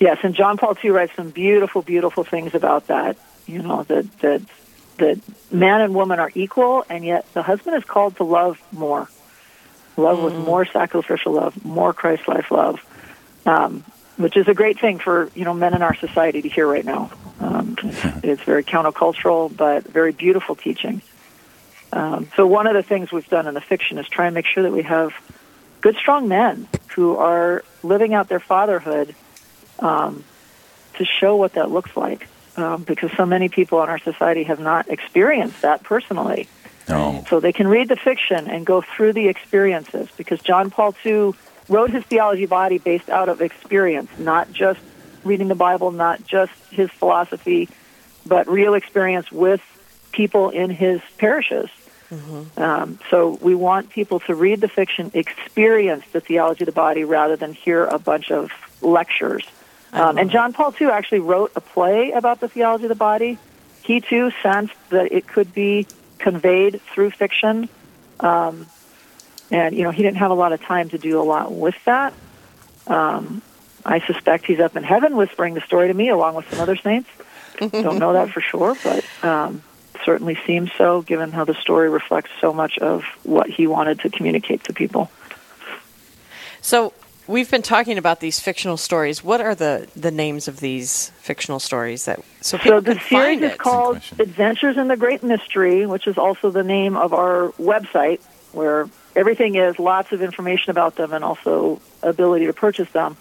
Yes, 0.00 0.18
and 0.24 0.34
John 0.34 0.56
Paul 0.56 0.76
II 0.82 0.90
writes 0.90 1.14
some 1.14 1.30
beautiful, 1.30 1.80
beautiful 1.82 2.24
things 2.24 2.54
about 2.54 2.88
that. 2.88 3.16
You 3.46 3.62
know 3.62 3.84
that 3.84 4.18
that 4.18 4.42
that 4.98 5.20
man 5.52 5.80
and 5.80 5.94
woman 5.94 6.18
are 6.18 6.30
equal, 6.34 6.84
and 6.88 7.04
yet 7.04 7.24
the 7.34 7.42
husband 7.42 7.76
is 7.76 7.84
called 7.84 8.16
to 8.16 8.24
love 8.24 8.60
more, 8.72 9.08
love 9.96 10.18
mm. 10.18 10.24
with 10.24 10.34
more 10.34 10.64
sacrificial 10.64 11.32
love, 11.34 11.64
more 11.64 11.92
Christ-like 11.92 12.50
love, 12.50 12.84
um, 13.46 13.84
which 14.22 14.36
is 14.36 14.48
a 14.48 14.54
great 14.54 14.80
thing 14.80 14.98
for 14.98 15.30
you 15.34 15.44
know 15.44 15.54
men 15.54 15.74
in 15.74 15.82
our 15.82 15.94
society 15.94 16.42
to 16.42 16.48
hear 16.48 16.66
right 16.66 16.84
now. 16.84 17.10
Um, 17.40 17.76
it's, 17.82 18.04
it's 18.24 18.42
very 18.42 18.64
countercultural, 18.64 19.54
but 19.54 19.84
very 19.84 20.12
beautiful 20.12 20.54
teaching. 20.54 21.02
Um, 21.92 22.28
so 22.36 22.46
one 22.46 22.66
of 22.66 22.74
the 22.74 22.82
things 22.82 23.12
we've 23.12 23.28
done 23.28 23.46
in 23.46 23.54
the 23.54 23.60
fiction 23.60 23.98
is 23.98 24.08
try 24.08 24.26
and 24.26 24.34
make 24.34 24.46
sure 24.46 24.62
that 24.62 24.72
we 24.72 24.82
have 24.82 25.12
good, 25.82 25.96
strong 25.96 26.26
men 26.26 26.66
who 26.94 27.16
are 27.16 27.64
living 27.82 28.14
out 28.14 28.28
their 28.28 28.40
fatherhood 28.40 29.14
um, 29.78 30.24
to 30.94 31.04
show 31.04 31.36
what 31.36 31.54
that 31.54 31.70
looks 31.70 31.94
like. 31.96 32.28
Um, 32.54 32.82
because 32.82 33.10
so 33.12 33.24
many 33.24 33.48
people 33.48 33.82
in 33.82 33.88
our 33.88 33.98
society 33.98 34.42
have 34.42 34.60
not 34.60 34.90
experienced 34.90 35.62
that 35.62 35.82
personally. 35.84 36.48
No. 36.86 37.24
So 37.30 37.40
they 37.40 37.52
can 37.52 37.66
read 37.66 37.88
the 37.88 37.96
fiction 37.96 38.46
and 38.46 38.66
go 38.66 38.82
through 38.82 39.14
the 39.14 39.28
experiences 39.28 40.08
because 40.18 40.40
John 40.42 40.70
Paul 40.70 40.94
II 41.04 41.32
wrote 41.68 41.90
his 41.90 42.04
theology 42.04 42.46
body 42.46 42.78
based 42.78 43.08
out 43.08 43.28
of 43.28 43.40
experience, 43.40 44.10
not 44.18 44.52
just 44.52 44.80
reading 45.24 45.48
the 45.48 45.54
Bible, 45.54 45.90
not 45.92 46.24
just 46.24 46.52
his 46.70 46.90
philosophy, 46.90 47.68
but 48.26 48.48
real 48.48 48.74
experience 48.74 49.30
with 49.30 49.60
people 50.12 50.50
in 50.50 50.70
his 50.70 51.00
parishes. 51.18 51.70
Mm-hmm. 52.10 52.60
Um, 52.60 52.98
so 53.10 53.38
we 53.40 53.54
want 53.54 53.88
people 53.88 54.20
to 54.20 54.34
read 54.34 54.60
the 54.60 54.68
fiction, 54.68 55.10
experience 55.14 56.04
the 56.12 56.20
theology 56.20 56.64
of 56.64 56.66
the 56.66 56.72
body, 56.72 57.04
rather 57.04 57.36
than 57.36 57.54
hear 57.54 57.86
a 57.86 57.98
bunch 57.98 58.30
of 58.30 58.50
lectures. 58.82 59.46
Um, 59.92 60.18
and 60.18 60.30
John 60.30 60.52
Paul 60.52 60.74
II 60.78 60.88
actually 60.88 61.20
wrote 61.20 61.52
a 61.56 61.60
play 61.60 62.12
about 62.12 62.40
the 62.40 62.48
theology 62.48 62.84
of 62.84 62.88
the 62.88 62.94
body. 62.94 63.38
He 63.82 64.00
too 64.00 64.30
sensed 64.42 64.74
that 64.90 65.12
it 65.12 65.26
could 65.26 65.52
be 65.52 65.86
conveyed 66.18 66.80
through 66.82 67.10
fiction. 67.10 67.68
Um, 68.20 68.66
and, 69.52 69.76
you 69.76 69.84
know, 69.84 69.90
he 69.92 70.02
didn't 70.02 70.16
have 70.16 70.32
a 70.32 70.34
lot 70.34 70.52
of 70.52 70.60
time 70.62 70.88
to 70.88 70.98
do 70.98 71.20
a 71.20 71.22
lot 71.22 71.52
with 71.52 71.76
that. 71.84 72.12
Um, 72.88 73.42
I 73.84 74.00
suspect 74.00 74.46
he's 74.46 74.58
up 74.58 74.76
in 74.76 74.82
heaven 74.82 75.16
whispering 75.16 75.54
the 75.54 75.60
story 75.60 75.86
to 75.88 75.94
me 75.94 76.08
along 76.08 76.34
with 76.34 76.48
some 76.50 76.58
other 76.60 76.74
saints. 76.76 77.08
Don't 77.58 77.98
know 77.98 78.14
that 78.14 78.30
for 78.30 78.40
sure, 78.40 78.74
but 78.82 79.04
um, 79.22 79.62
certainly 80.04 80.36
seems 80.46 80.72
so 80.72 81.02
given 81.02 81.30
how 81.30 81.44
the 81.44 81.54
story 81.54 81.88
reflects 81.90 82.30
so 82.40 82.52
much 82.52 82.78
of 82.78 83.04
what 83.22 83.48
he 83.48 83.66
wanted 83.68 84.00
to 84.00 84.10
communicate 84.10 84.64
to 84.64 84.72
people. 84.72 85.10
So 86.60 86.92
we've 87.26 87.50
been 87.50 87.62
talking 87.62 87.98
about 87.98 88.20
these 88.20 88.40
fictional 88.40 88.76
stories. 88.76 89.22
What 89.22 89.40
are 89.40 89.54
the, 89.54 89.88
the 89.94 90.10
names 90.10 90.48
of 90.48 90.60
these 90.60 91.10
fictional 91.20 91.60
stories 91.60 92.04
that 92.06 92.20
so 92.40 92.56
people 92.58 92.78
So 92.78 92.80
the 92.80 92.94
can 92.94 93.08
series 93.08 93.10
find 93.10 93.44
is 93.44 93.52
it? 93.52 93.58
called. 93.58 94.00
Adventures 94.18 94.76
in 94.76 94.88
the 94.88 94.96
Great 94.96 95.22
Mystery, 95.22 95.86
which 95.86 96.06
is 96.06 96.18
also 96.18 96.50
the 96.50 96.64
name 96.64 96.96
of 96.96 97.12
our 97.12 97.52
website, 97.60 98.20
where 98.52 98.88
everything 99.14 99.54
is 99.56 99.78
lots 99.78 100.12
of 100.12 100.22
information 100.22 100.70
about 100.70 100.96
them 100.96 101.12
and 101.12 101.24
also 101.24 101.80
ability 102.02 102.46
to 102.46 102.52
purchase 102.52 102.90
them. 102.90 103.16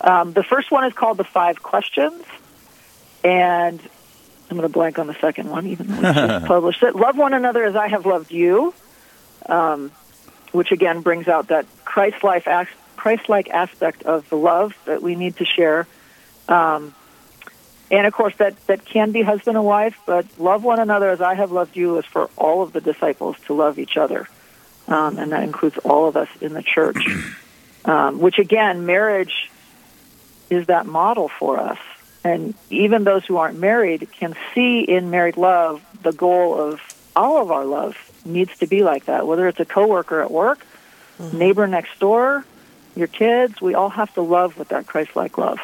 Um, 0.00 0.32
the 0.32 0.42
first 0.42 0.70
one 0.70 0.84
is 0.84 0.92
called 0.92 1.16
The 1.16 1.24
Five 1.24 1.62
Questions, 1.62 2.24
and 3.24 3.80
I'm 4.50 4.56
going 4.56 4.62
to 4.68 4.72
blank 4.72 4.98
on 4.98 5.06
the 5.06 5.16
second 5.20 5.50
one, 5.50 5.66
even 5.66 5.88
though 5.88 5.96
we 5.96 6.02
just 6.02 6.46
published 6.46 6.82
it. 6.82 6.94
Love 6.94 7.16
one 7.16 7.34
another 7.34 7.64
as 7.64 7.76
I 7.76 7.88
have 7.88 8.06
loved 8.06 8.30
you, 8.30 8.72
um, 9.46 9.90
which 10.52 10.72
again 10.72 11.00
brings 11.02 11.28
out 11.28 11.48
that 11.48 11.66
Christ-like, 11.84 12.46
ac- 12.46 12.70
Christ-like 12.96 13.50
aspect 13.50 14.04
of 14.04 14.28
the 14.28 14.36
love 14.36 14.74
that 14.84 15.02
we 15.02 15.16
need 15.16 15.36
to 15.36 15.44
share. 15.44 15.86
Um, 16.48 16.94
and 17.90 18.06
of 18.06 18.12
course, 18.12 18.34
that, 18.36 18.54
that 18.66 18.84
can 18.84 19.12
be 19.12 19.22
husband 19.22 19.56
and 19.56 19.66
wife, 19.66 19.98
but 20.06 20.26
love 20.38 20.62
one 20.62 20.78
another 20.78 21.10
as 21.10 21.20
I 21.20 21.34
have 21.34 21.52
loved 21.52 21.76
you 21.76 21.98
is 21.98 22.04
for 22.04 22.30
all 22.36 22.62
of 22.62 22.72
the 22.72 22.80
disciples 22.80 23.36
to 23.46 23.54
love 23.54 23.78
each 23.78 23.96
other. 23.96 24.28
Um, 24.88 25.18
and 25.18 25.32
that 25.32 25.44
includes 25.44 25.78
all 25.78 26.08
of 26.08 26.16
us 26.16 26.28
in 26.40 26.54
the 26.54 26.62
church. 26.62 26.98
Um, 27.84 28.18
which 28.18 28.38
again, 28.38 28.84
marriage 28.84 29.50
is 30.50 30.66
that 30.66 30.84
model 30.84 31.28
for 31.28 31.58
us. 31.58 31.78
And 32.22 32.54
even 32.68 33.04
those 33.04 33.24
who 33.24 33.36
aren't 33.36 33.58
married 33.58 34.08
can 34.12 34.36
see 34.54 34.80
in 34.80 35.10
married 35.10 35.38
love 35.38 35.82
the 36.02 36.12
goal 36.12 36.60
of 36.60 36.80
all 37.16 37.40
of 37.40 37.50
our 37.50 37.64
love 37.64 37.96
needs 38.24 38.56
to 38.58 38.66
be 38.66 38.82
like 38.82 39.06
that, 39.06 39.26
whether 39.26 39.48
it's 39.48 39.60
a 39.60 39.64
coworker 39.64 40.20
at 40.20 40.30
work, 40.30 40.66
neighbor 41.32 41.66
next 41.66 41.98
door, 41.98 42.44
your 42.94 43.06
kids, 43.06 43.60
we 43.60 43.74
all 43.74 43.90
have 43.90 44.12
to 44.14 44.22
love 44.22 44.58
with 44.58 44.68
that 44.68 44.86
Christ-like 44.86 45.38
love. 45.38 45.60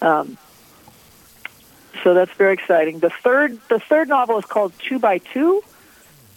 Um, 0.00 0.38
so 2.02 2.14
that's 2.14 2.32
very 2.32 2.54
exciting. 2.54 3.00
The 3.00 3.10
third, 3.10 3.58
the 3.68 3.80
third 3.80 4.08
novel 4.08 4.38
is 4.38 4.44
called 4.44 4.72
Two 4.78 4.98
by 4.98 5.18
Two, 5.18 5.62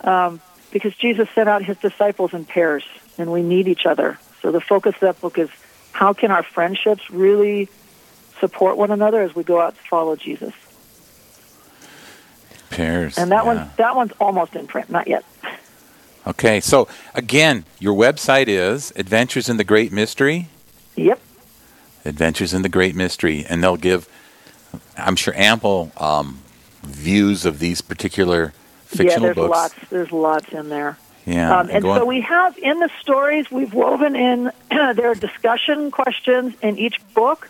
um, 0.02 0.42
because 0.72 0.96
Jesus 0.96 1.28
sent 1.36 1.50
out 1.50 1.64
his 1.64 1.78
disciples 1.78 2.34
in 2.34 2.46
pairs, 2.46 2.84
and 3.18 3.32
we 3.32 3.42
need 3.42 3.68
each 3.68 3.86
other. 3.86 4.18
So 4.42 4.52
the 4.52 4.62
focus 4.62 4.96
of 4.96 5.02
that 5.02 5.22
book 5.22 5.38
is 5.38 5.50
how 5.92 6.14
can 6.14 6.32
our 6.32 6.44
friendships 6.44 7.10
really 7.10 7.70
support 8.40 8.76
one 8.76 8.92
another 8.92 9.22
as 9.22 9.36
we 9.36 9.44
go 9.44 9.62
out 9.62 9.76
to 9.76 9.82
follow 9.84 10.16
Jesus. 10.16 10.54
Pairs. 12.70 13.18
And 13.18 13.32
that 13.32 13.46
yeah. 13.46 13.54
one, 13.54 13.72
that 13.78 13.96
one's 13.96 14.12
almost 14.20 14.56
in 14.56 14.68
print, 14.68 14.90
not 14.90 15.08
yet. 15.08 15.24
Okay, 16.26 16.60
so 16.60 16.88
again, 17.14 17.66
your 17.80 17.96
website 17.96 18.48
is 18.48 18.92
Adventures 18.96 19.50
in 19.50 19.58
the 19.58 19.64
Great 19.64 19.92
Mystery. 19.92 20.50
Yep. 20.96 21.20
Adventures 22.06 22.54
in 22.54 22.62
the 22.62 22.70
Great 22.70 22.96
Mystery, 22.96 23.46
and 23.48 23.64
they'll 23.64 23.78
give, 23.78 24.10
I'm 24.98 25.16
sure, 25.16 25.34
ample 25.36 25.92
um, 25.98 26.40
views 26.84 27.46
of 27.46 27.60
these 27.60 27.82
particular 27.82 28.54
yeah, 29.00 29.20
there's 29.20 29.36
books. 29.36 29.50
lots. 29.52 29.76
There's 29.90 30.12
lots 30.12 30.50
in 30.50 30.70
there. 30.70 30.98
Yeah, 31.26 31.60
Um, 31.60 31.70
and 31.70 31.84
go 31.84 31.96
so 31.96 32.02
on. 32.02 32.08
we 32.08 32.22
have 32.22 32.58
in 32.58 32.80
the 32.80 32.90
stories 33.00 33.50
we've 33.52 33.74
woven 33.74 34.16
in 34.16 34.52
there 34.70 35.12
are 35.12 35.16
discussion 35.16 35.92
questions 35.92 36.56
in 36.64 36.80
each 36.80 37.00
book 37.14 37.48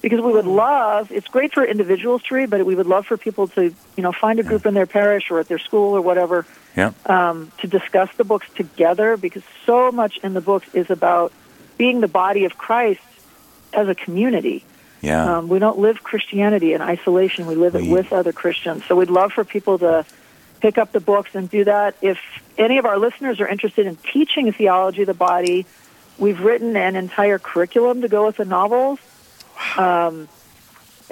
because 0.00 0.20
we 0.22 0.32
would 0.32 0.46
love 0.46 1.12
it's 1.12 1.28
great 1.28 1.52
for 1.52 1.62
individuals 1.62 2.22
to 2.24 2.34
read, 2.34 2.48
but 2.48 2.64
we 2.64 2.74
would 2.74 2.86
love 2.86 3.04
for 3.06 3.18
people 3.18 3.46
to 3.48 3.64
you 3.96 4.02
know 4.02 4.12
find 4.12 4.40
a 4.40 4.42
group 4.42 4.64
in 4.64 4.72
their 4.72 4.86
parish 4.86 5.30
or 5.30 5.38
at 5.38 5.48
their 5.48 5.58
school 5.58 5.94
or 5.94 6.00
whatever 6.00 6.46
yeah, 6.76 6.92
um, 7.06 7.52
to 7.58 7.66
discuss 7.66 8.08
the 8.16 8.24
books 8.24 8.46
together 8.54 9.16
because 9.18 9.42
so 9.66 9.92
much 9.92 10.16
in 10.22 10.32
the 10.32 10.40
books 10.40 10.66
is 10.72 10.88
about 10.88 11.30
being 11.76 12.00
the 12.00 12.08
body 12.08 12.44
of 12.46 12.56
Christ 12.56 13.00
as 13.74 13.86
a 13.88 13.94
community. 13.94 14.64
yeah. 15.02 15.38
Um, 15.38 15.48
we 15.48 15.58
don't 15.58 15.78
live 15.78 16.02
Christianity 16.02 16.72
in 16.72 16.80
isolation. 16.80 17.46
We 17.46 17.54
live 17.54 17.74
it 17.74 17.86
with 17.90 18.12
other 18.12 18.32
Christians. 18.32 18.84
So 18.86 18.96
we'd 18.96 19.10
love 19.10 19.32
for 19.32 19.44
people 19.44 19.78
to 19.80 20.04
pick 20.60 20.78
up 20.78 20.92
the 20.92 21.00
books 21.00 21.34
and 21.34 21.48
do 21.50 21.64
that. 21.64 21.96
If 22.02 22.18
any 22.58 22.78
of 22.78 22.86
our 22.86 22.98
listeners 22.98 23.40
are 23.40 23.48
interested 23.48 23.86
in 23.86 23.96
teaching 23.96 24.52
theology 24.52 25.02
of 25.02 25.06
the 25.06 25.14
body, 25.14 25.66
we've 26.18 26.40
written 26.40 26.76
an 26.76 26.96
entire 26.96 27.38
curriculum 27.38 28.02
to 28.02 28.08
go 28.08 28.26
with 28.26 28.36
the 28.36 28.44
novels. 28.44 28.98
Um, 29.76 30.28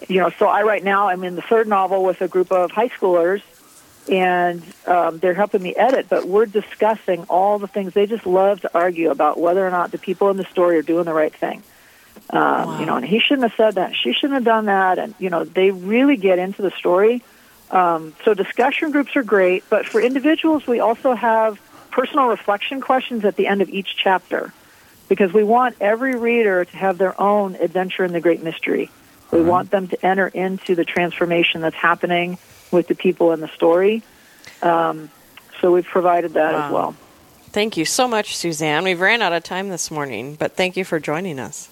you 0.08 0.20
know, 0.20 0.30
so 0.38 0.46
I 0.46 0.62
right 0.62 0.84
now 0.84 1.08
I'm 1.08 1.24
in 1.24 1.34
the 1.34 1.42
third 1.42 1.66
novel 1.66 2.04
with 2.04 2.20
a 2.20 2.28
group 2.28 2.52
of 2.52 2.70
high 2.70 2.88
schoolers, 2.88 3.42
and 4.08 4.62
um, 4.86 5.18
they're 5.18 5.34
helping 5.34 5.62
me 5.62 5.74
edit. 5.74 6.06
But 6.08 6.26
we're 6.26 6.46
discussing 6.46 7.24
all 7.24 7.58
the 7.58 7.66
things 7.66 7.94
they 7.94 8.06
just 8.06 8.26
love 8.26 8.60
to 8.60 8.70
argue 8.74 9.10
about 9.10 9.40
whether 9.40 9.66
or 9.66 9.70
not 9.70 9.90
the 9.90 9.98
people 9.98 10.30
in 10.30 10.36
the 10.36 10.44
story 10.44 10.78
are 10.78 10.82
doing 10.82 11.04
the 11.04 11.12
right 11.14 11.34
thing. 11.34 11.62
Um, 12.30 12.80
You 12.80 12.86
know, 12.86 12.96
and 12.96 13.04
he 13.04 13.20
shouldn't 13.20 13.50
have 13.50 13.56
said 13.56 13.74
that. 13.76 13.94
She 13.96 14.12
shouldn't 14.12 14.34
have 14.34 14.44
done 14.44 14.66
that. 14.66 14.98
And 14.98 15.14
you 15.18 15.30
know, 15.30 15.44
they 15.44 15.70
really 15.70 16.16
get 16.16 16.38
into 16.38 16.62
the 16.62 16.70
story. 16.70 17.22
Um, 17.70 18.14
so 18.24 18.34
discussion 18.34 18.90
groups 18.90 19.14
are 19.16 19.22
great, 19.22 19.64
but 19.68 19.86
for 19.86 20.00
individuals, 20.00 20.66
we 20.66 20.80
also 20.80 21.14
have 21.14 21.58
personal 21.90 22.26
reflection 22.26 22.80
questions 22.80 23.24
at 23.24 23.36
the 23.36 23.46
end 23.46 23.60
of 23.60 23.68
each 23.68 23.96
chapter 23.96 24.52
because 25.08 25.32
we 25.32 25.42
want 25.42 25.76
every 25.80 26.16
reader 26.16 26.64
to 26.64 26.76
have 26.76 26.98
their 26.98 27.18
own 27.20 27.56
adventure 27.56 28.04
in 28.04 28.12
the 28.12 28.20
great 28.20 28.42
mystery. 28.42 28.90
We 29.32 29.42
want 29.42 29.70
them 29.70 29.88
to 29.88 30.06
enter 30.06 30.28
into 30.28 30.74
the 30.74 30.84
transformation 30.84 31.60
that's 31.60 31.76
happening 31.76 32.38
with 32.70 32.88
the 32.88 32.94
people 32.94 33.32
in 33.32 33.40
the 33.40 33.48
story. 33.48 34.02
Um, 34.62 35.10
so 35.60 35.72
we've 35.72 35.84
provided 35.84 36.34
that 36.34 36.54
as 36.54 36.70
well. 36.70 36.94
Thank 37.50 37.76
you 37.76 37.84
so 37.84 38.06
much, 38.06 38.36
Suzanne. 38.36 38.84
We've 38.84 39.00
ran 39.00 39.22
out 39.22 39.32
of 39.32 39.42
time 39.42 39.68
this 39.68 39.90
morning, 39.90 40.36
but 40.38 40.56
thank 40.56 40.76
you 40.76 40.84
for 40.84 41.00
joining 41.00 41.38
us. 41.38 41.70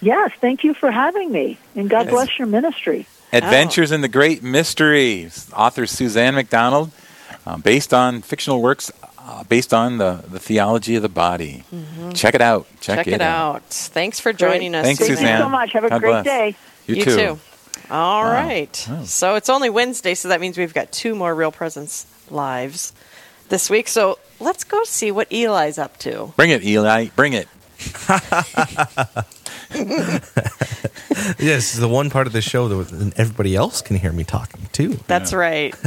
Yes, 0.00 0.30
thank 0.40 0.64
you 0.64 0.74
for 0.74 0.90
having 0.90 1.30
me, 1.30 1.58
and 1.76 1.88
God 1.88 2.06
Yes. 2.06 2.10
bless 2.10 2.38
your 2.38 2.48
ministry. 2.48 3.06
Adventures 3.32 3.92
in 3.92 4.00
the 4.02 4.08
Great 4.08 4.42
Mystery. 4.42 5.30
Author 5.56 5.86
Suzanne 5.86 6.34
McDonald, 6.34 6.90
uh, 7.46 7.56
based 7.56 7.94
on 7.94 8.20
fictional 8.22 8.60
works, 8.60 8.92
uh, 9.18 9.44
based 9.44 9.72
on 9.72 9.98
the, 9.98 10.22
the 10.28 10.38
theology 10.38 10.96
of 10.96 11.02
the 11.02 11.08
body. 11.08 11.64
Check 12.14 12.34
it 12.34 12.40
out. 12.40 12.66
Check, 12.80 13.04
Check, 13.04 13.08
it 13.08 13.20
out. 13.22 13.62
Thanks 13.68 14.20
for 14.20 14.32
Great. 14.32 14.38
joining 14.38 14.74
us. 14.74 14.84
Thanks, 14.84 14.98
Thank 15.00 15.12
Suzanne. 15.12 15.38
you 15.38 15.44
so 15.44 15.48
much. 15.48 15.72
Have 15.72 15.84
a 15.84 15.88
God 15.90 16.00
great 16.00 16.10
bless. 16.10 16.24
day. 16.24 16.56
You, 16.86 17.04
too. 17.04 17.38
All 17.90 18.22
Wow. 18.24 18.32
right. 18.32 18.86
Wow. 18.90 19.04
So 19.04 19.34
it's 19.36 19.48
only 19.48 19.70
Wednesday, 19.70 20.14
so 20.14 20.28
that 20.28 20.40
means 20.40 20.58
we've 20.58 20.74
got 20.74 20.92
two 20.92 21.14
more 21.14 21.34
Real 21.34 21.52
Presence 21.52 22.06
lives 22.30 22.92
this 23.48 23.70
week. 23.70 23.88
So 23.88 24.18
let's 24.40 24.64
go 24.64 24.82
see 24.84 25.10
what 25.10 25.28
Eli's 25.32 25.78
up 25.78 25.96
to. 25.98 26.32
Bring 26.36 26.50
it, 26.50 26.64
Eli. 26.64 27.08
Bring 27.16 27.32
it. 27.32 27.48
Yes, 31.38 31.76
the 31.76 31.88
one 31.88 32.10
part 32.10 32.26
of 32.26 32.32
the 32.32 32.42
show 32.42 32.68
that 32.68 33.12
everybody 33.16 33.54
else 33.54 33.80
can 33.80 33.96
hear 33.96 34.12
me 34.12 34.24
talking 34.24 34.68
too. 34.72 34.98
That's 35.06 35.32
right. 35.32 35.74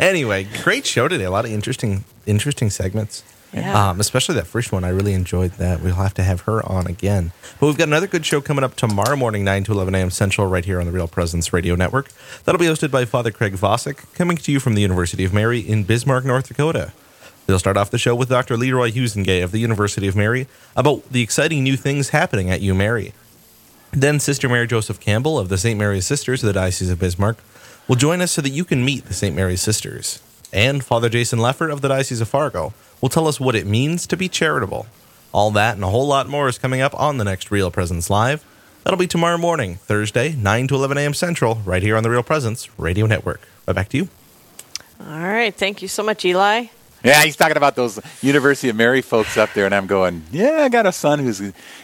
Anyway, 0.00 0.46
great 0.62 0.86
show 0.86 1.06
today. 1.06 1.24
A 1.24 1.30
lot 1.30 1.44
of 1.44 1.52
interesting, 1.52 2.04
interesting 2.26 2.70
segments. 2.70 3.22
Yeah. 3.52 3.90
Um, 3.90 4.00
especially 4.00 4.36
that 4.36 4.46
first 4.46 4.72
one. 4.72 4.84
I 4.84 4.88
really 4.88 5.12
enjoyed 5.12 5.52
that. 5.52 5.82
We'll 5.82 5.96
have 5.96 6.14
to 6.14 6.22
have 6.22 6.42
her 6.42 6.64
on 6.66 6.86
again. 6.86 7.32
But 7.60 7.66
we've 7.66 7.76
got 7.76 7.88
another 7.88 8.06
good 8.06 8.24
show 8.24 8.40
coming 8.40 8.64
up 8.64 8.74
tomorrow 8.74 9.16
morning, 9.16 9.44
9 9.44 9.64
to 9.64 9.72
11 9.72 9.94
a.m. 9.94 10.10
Central, 10.10 10.46
right 10.46 10.64
here 10.64 10.80
on 10.80 10.86
the 10.86 10.92
Real 10.92 11.08
Presence 11.08 11.52
Radio 11.52 11.74
Network. 11.74 12.08
That'll 12.44 12.58
be 12.58 12.64
hosted 12.66 12.90
by 12.90 13.04
Father 13.04 13.30
Craig 13.30 13.54
Vosick, 13.54 14.12
coming 14.14 14.38
to 14.38 14.50
you 14.50 14.58
from 14.58 14.74
the 14.74 14.80
University 14.80 15.24
of 15.24 15.34
Mary 15.34 15.60
in 15.60 15.84
Bismarck, 15.84 16.24
North 16.24 16.48
Dakota. 16.48 16.92
They'll 17.46 17.58
start 17.58 17.76
off 17.76 17.90
the 17.90 17.98
show 17.98 18.14
with 18.14 18.28
Dr. 18.28 18.56
Leroy 18.56 18.90
Huizenga 18.90 19.42
of 19.42 19.50
the 19.50 19.58
University 19.58 20.06
of 20.06 20.16
Mary 20.16 20.46
about 20.76 21.10
the 21.10 21.22
exciting 21.22 21.62
new 21.62 21.76
things 21.76 22.10
happening 22.10 22.50
at 22.50 22.60
UMary. 22.60 23.12
Then 23.92 24.20
Sister 24.20 24.48
Mary 24.48 24.66
Joseph 24.66 25.00
Campbell 25.00 25.38
of 25.38 25.48
the 25.48 25.58
St. 25.58 25.78
Mary's 25.78 26.06
Sisters 26.06 26.42
of 26.42 26.46
the 26.46 26.52
Diocese 26.52 26.90
of 26.90 26.98
Bismarck 26.98 27.36
will 27.86 27.96
join 27.96 28.20
us 28.20 28.32
so 28.32 28.40
that 28.40 28.50
you 28.50 28.64
can 28.64 28.84
meet 28.84 29.04
the 29.04 29.14
St. 29.14 29.34
Mary's 29.36 29.60
Sisters. 29.60 30.22
And 30.52 30.84
Father 30.84 31.08
Jason 31.08 31.40
Leffert 31.40 31.72
of 31.72 31.80
the 31.80 31.88
Diocese 31.88 32.20
of 32.20 32.28
Fargo 32.28 32.72
will 33.00 33.08
tell 33.08 33.26
us 33.26 33.40
what 33.40 33.54
it 33.54 33.66
means 33.66 34.06
to 34.06 34.16
be 34.16 34.28
charitable. 34.28 34.86
All 35.32 35.50
that 35.50 35.74
and 35.74 35.84
a 35.84 35.88
whole 35.88 36.06
lot 36.06 36.28
more 36.28 36.48
is 36.48 36.58
coming 36.58 36.80
up 36.80 36.98
on 36.98 37.18
the 37.18 37.24
next 37.24 37.50
Real 37.50 37.70
Presence 37.70 38.08
Live. 38.08 38.44
That'll 38.84 38.98
be 38.98 39.06
tomorrow 39.06 39.38
morning, 39.38 39.76
Thursday, 39.76 40.32
9 40.32 40.68
to 40.68 40.74
11 40.74 40.98
a.m. 40.98 41.14
Central, 41.14 41.56
right 41.64 41.82
here 41.82 41.96
on 41.96 42.02
the 42.02 42.10
Real 42.10 42.22
Presence 42.22 42.68
Radio 42.78 43.06
Network. 43.06 43.40
Right 43.66 43.74
back 43.74 43.88
to 43.90 43.96
you. 43.96 44.08
All 45.00 45.18
right. 45.18 45.54
Thank 45.54 45.82
you 45.82 45.88
so 45.88 46.02
much, 46.02 46.24
Eli. 46.24 46.66
Yeah, 47.04 47.22
he's 47.24 47.36
talking 47.36 47.56
about 47.56 47.74
those 47.76 47.98
University 48.22 48.68
of 48.68 48.76
Mary 48.76 49.02
folks 49.02 49.36
up 49.36 49.52
there, 49.54 49.66
and 49.66 49.74
I'm 49.74 49.86
going, 49.86 50.24
yeah, 50.30 50.58
I 50.62 50.68
got 50.68 50.86
a 50.86 50.92
son 50.92 51.18
who's 51.18 51.40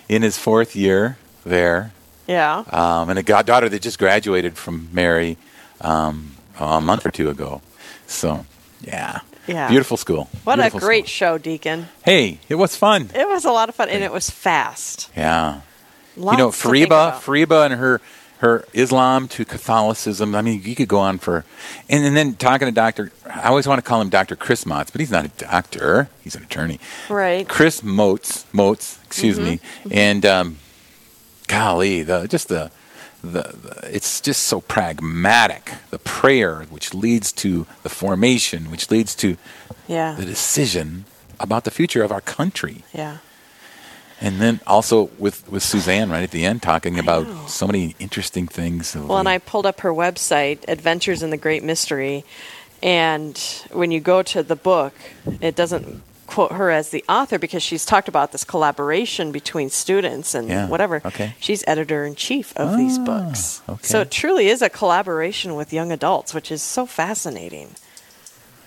in 0.09 0.23
his 0.23 0.39
fourth 0.39 0.77
year 0.77 1.19
there, 1.45 1.93
Yeah. 2.27 2.63
um, 2.71 3.11
and 3.11 3.19
a 3.19 3.23
goddaughter 3.23 3.69
that 3.69 3.83
just 3.83 3.99
graduated 3.99 4.57
from 4.57 4.89
Mary 4.93 5.37
um, 5.81 6.37
a 6.59 6.81
month 6.81 7.05
or 7.07 7.11
two 7.11 7.31
ago. 7.31 7.61
So, 8.07 8.47
yeah, 8.81 9.21
Yeah. 9.47 9.69
beautiful 9.69 9.97
school. 9.97 10.29
What 10.45 10.57
Beautiful 10.57 10.79
a 10.79 10.81
great 10.81 11.05
school. 11.07 11.35
show, 11.35 11.39
Deacon. 11.39 11.89
Hey, 12.05 12.39
it 12.49 12.55
was 12.57 12.77
fun. 12.77 13.11
It 13.15 13.29
was 13.29 13.45
a 13.45 13.51
lot 13.51 13.69
of 13.69 13.75
fun, 13.75 13.89
and 13.89 14.05
it 14.05 14.13
was 14.13 14.31
fast. 14.31 15.11
Yeah. 15.17 15.61
Lots 16.17 16.37
you 16.39 16.45
know, 16.45 16.51
Fariba. 16.51 17.15
Fariba 17.21 17.65
and 17.67 17.75
her 17.75 18.01
her 18.39 18.65
Islam 18.73 19.27
to 19.29 19.45
Catholicism. 19.45 20.35
I 20.35 20.43
mean, 20.43 20.63
you 20.63 20.75
could 20.77 20.89
go 20.89 20.99
on 21.01 21.19
for, 21.19 21.45
and, 21.89 22.05
and 22.05 22.17
then 22.17 22.35
talking 22.35 22.67
to 22.67 22.73
Doctor. 22.73 23.11
I 23.27 23.49
always 23.49 23.67
want 23.67 23.79
to 23.79 23.89
call 23.89 24.01
him 24.01 24.09
Doctor 24.11 24.37
Chris 24.37 24.65
Motz, 24.65 24.93
but 24.93 25.01
he's 25.01 25.11
not 25.11 25.25
a 25.25 25.29
doctor. 25.29 26.09
He's 26.23 26.35
an 26.37 26.45
attorney. 26.45 26.79
Right. 27.09 27.49
Chris 27.49 27.83
Motes, 27.83 28.47
Motes, 28.53 28.99
excuse 29.07 29.39
me, 29.41 29.57
Mm-hmm. 29.59 29.89
and 29.93 30.27
um, 30.27 30.57
golly, 31.47 32.03
the 32.03 32.27
just 32.29 32.49
the, 32.49 32.71
the 33.23 33.43
the 33.63 33.91
it's 33.93 34.21
just 34.21 34.45
so 34.45 34.61
pragmatic. 34.61 35.73
The 35.91 35.99
prayer, 35.99 36.63
which 36.71 36.95
leads 36.95 37.33
to 37.33 37.67
the 37.83 37.89
formation, 37.89 38.71
which 38.71 38.91
leads 38.91 39.15
to 39.17 39.37
Yeah. 39.87 40.15
the 40.15 40.25
decision 40.25 41.05
about 41.41 41.65
the 41.65 41.71
future 41.71 42.03
of 42.03 42.13
our 42.13 42.21
country. 42.21 42.85
Yeah. 42.93 43.19
And 44.21 44.41
then 44.41 44.61
also 44.67 45.11
with, 45.19 45.49
with 45.51 45.63
Suzanne 45.63 46.11
right 46.11 46.23
at 46.25 46.33
the 46.33 46.45
end 46.45 46.63
talking 46.63 46.99
about 46.99 47.49
so 47.49 47.67
many 47.67 47.95
interesting 47.99 48.49
things. 48.49 48.97
Well, 48.97 49.19
and 49.19 49.29
I 49.29 49.39
pulled 49.39 49.65
up 49.65 49.81
her 49.81 49.93
website, 49.93 50.65
Adventures 50.67 51.23
in 51.23 51.31
the 51.31 51.37
Great 51.37 51.63
Mystery, 51.63 52.25
and 52.83 53.39
when 53.71 53.91
you 53.91 54.01
go 54.01 54.23
to 54.23 54.43
the 54.43 54.57
book, 54.57 54.93
it 55.41 55.55
doesn't 55.57 56.03
quote 56.27 56.53
her 56.53 56.71
as 56.71 56.91
the 56.91 57.05
author 57.09 57.39
because 57.39 57.63
she's 57.63 57.87
talked 57.87 58.07
about 58.07 58.33
this 58.33 58.45
collaboration 58.45 59.33
between 59.33 59.71
students 59.71 60.35
and 60.35 60.49
Yeah, 60.49 60.69
whatever. 60.69 61.01
okay. 61.05 61.35
She's 61.41 61.65
editor 61.67 62.05
in 62.05 62.15
chief 62.15 62.55
of 62.57 62.77
these 62.77 62.99
ah, 62.99 63.05
books. 63.05 63.63
okay. 63.69 63.87
So 63.87 64.01
it 64.03 64.11
truly 64.11 64.49
is 64.49 64.61
a 64.63 64.69
collaboration 64.69 65.55
with 65.55 65.73
young 65.73 65.91
adults, 65.91 66.35
which 66.35 66.53
is 66.53 66.61
so 66.63 66.87
fascinating. 66.87 67.71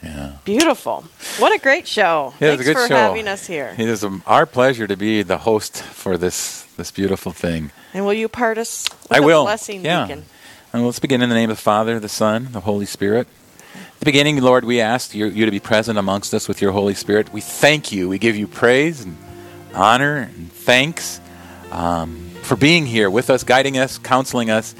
Yeah. 0.04 0.34
Beautiful. 0.46 1.06
What 1.38 1.54
a 1.54 1.62
great 1.62 1.88
show. 1.88 2.34
Yeah, 2.40 2.56
Thanks 2.56 2.72
for 2.72 2.88
show. 2.88 2.96
having 2.96 3.28
us 3.28 3.46
here. 3.46 3.76
It 3.78 3.88
is 3.88 4.06
our 4.26 4.46
pleasure 4.46 4.88
to 4.88 4.98
be 4.98 5.22
the 5.22 5.40
host 5.40 5.82
for 5.82 6.18
this 6.18 6.64
this 6.78 6.92
beautiful 6.92 7.32
thing. 7.32 7.72
And 7.94 8.06
will 8.06 8.14
you 8.14 8.28
part 8.28 8.58
us 8.58 8.88
with 9.04 9.12
I 9.12 9.18
a 9.18 9.22
will. 9.22 9.44
blessing, 9.44 9.86
yeah. 9.86 10.08
Deacon? 10.08 10.26
And 10.74 10.86
let's 10.86 11.00
begin 11.00 11.22
in 11.22 11.30
the 11.30 11.36
name 11.36 11.50
of 11.52 11.58
the 11.58 11.62
Father, 11.62 12.00
the 12.00 12.10
Son, 12.10 12.50
the 12.52 12.62
Holy 12.62 12.86
Spirit. 12.86 13.28
At 13.76 14.00
the 14.00 14.06
beginning, 14.06 14.42
Lord, 14.42 14.66
we 14.66 14.82
ask 14.82 15.14
you, 15.14 15.28
you 15.28 15.46
to 15.46 15.52
be 15.52 15.60
present 15.60 16.00
amongst 16.00 16.34
us 16.34 16.48
with 16.48 16.62
your 16.62 16.72
Holy 16.72 16.94
Spirit. 16.96 17.32
We 17.32 17.42
thank 17.42 17.92
you. 17.92 18.10
We 18.10 18.18
give 18.18 18.36
you 18.36 18.48
praise 18.48 19.02
and 19.02 19.18
honor 19.76 20.18
and 20.18 20.52
thanks 20.52 21.20
um, 21.72 22.30
for 22.42 22.56
being 22.56 22.86
here 22.86 23.10
with 23.10 23.30
us, 23.30 23.44
guiding 23.44 23.78
us, 23.78 23.98
counseling 23.98 24.50
us. 24.50 24.74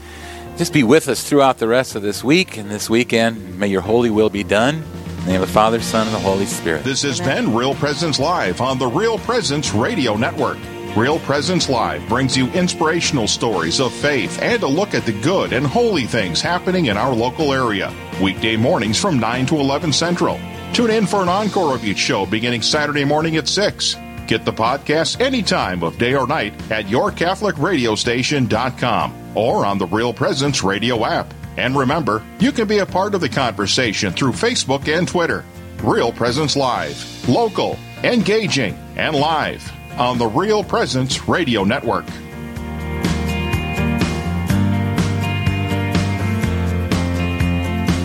Just 0.58 0.74
be 0.74 0.84
with 0.84 1.08
us 1.08 1.28
throughout 1.28 1.60
the 1.60 1.68
rest 1.68 1.96
of 1.96 2.02
this 2.02 2.24
week 2.24 2.58
and 2.58 2.70
this 2.72 2.90
weekend. 2.90 3.60
May 3.60 3.68
your 3.68 3.82
holy 3.82 4.10
will 4.10 4.30
be 4.30 4.44
done. 4.44 4.84
In 5.22 5.28
the 5.28 5.34
name 5.34 5.42
of 5.44 5.50
the 5.50 5.54
Father, 5.54 5.80
Son, 5.82 6.08
and 6.08 6.16
the 6.16 6.20
Holy 6.20 6.48
Spirit. 6.48 6.84
This 6.84 7.04
has 7.04 7.20
been 7.20 7.54
Real 7.54 7.76
Presence 7.76 8.18
Live 8.20 8.60
on 8.60 8.80
the 8.80 8.88
Real 8.88 9.20
Presence 9.20 9.72
Radio 9.72 10.18
Network. 10.18 10.58
Real 10.98 11.20
Presence 11.20 11.70
Live 11.70 12.10
brings 12.10 12.36
you 12.36 12.48
inspirational 12.54 13.28
stories 13.28 13.80
of 13.80 13.94
faith 13.94 14.42
and 14.42 14.64
a 14.64 14.68
look 14.68 14.96
at 14.96 15.06
the 15.06 15.12
good 15.22 15.54
and 15.54 15.68
holy 15.68 16.08
things 16.08 16.42
happening 16.42 16.88
in 16.88 16.98
our 16.98 17.14
local 17.14 17.54
area. 17.54 17.94
Weekday 18.20 18.56
mornings 18.56 19.00
from 19.00 19.20
9 19.20 19.46
to 19.46 19.58
11 19.58 19.94
Central. 19.94 20.40
Tune 20.74 20.90
in 20.90 21.06
for 21.06 21.22
an 21.22 21.30
encore 21.30 21.76
of 21.76 21.86
each 21.86 22.00
show 22.00 22.26
beginning 22.26 22.64
Saturday 22.64 23.06
morning 23.06 23.38
at 23.38 23.48
6. 23.48 23.96
Get 24.26 24.44
the 24.44 24.52
podcast 24.52 25.22
any 25.22 25.44
time 25.44 25.84
of 25.84 26.00
day 26.00 26.16
or 26.16 26.26
night 26.26 26.56
at 26.72 26.86
yourcatholicradiostation.com 26.86 29.38
or 29.38 29.68
on 29.68 29.78
the 29.78 29.86
Real 29.86 30.14
Presence 30.14 30.64
Radio 30.64 31.06
app. 31.06 31.32
And 31.58 31.76
remember, 31.76 32.24
you 32.40 32.52
can 32.52 32.68
be 32.68 32.80
a 32.80 32.86
part 32.86 33.14
of 33.14 33.22
the 33.22 33.30
conversation 33.30 34.14
through 34.14 34.32
Facebook 34.32 34.88
and 34.88 35.08
Twitter. 35.08 35.44
Real 35.84 36.12
Presence 36.12 36.56
Live, 36.56 37.28
local, 37.28 37.78
engaging, 38.04 38.78
and 38.96 39.16
live 39.16 39.72
on 39.98 40.18
the 40.18 40.28
Real 40.28 40.64
Presence 40.64 41.28
Radio 41.28 41.64
Network. 41.64 42.06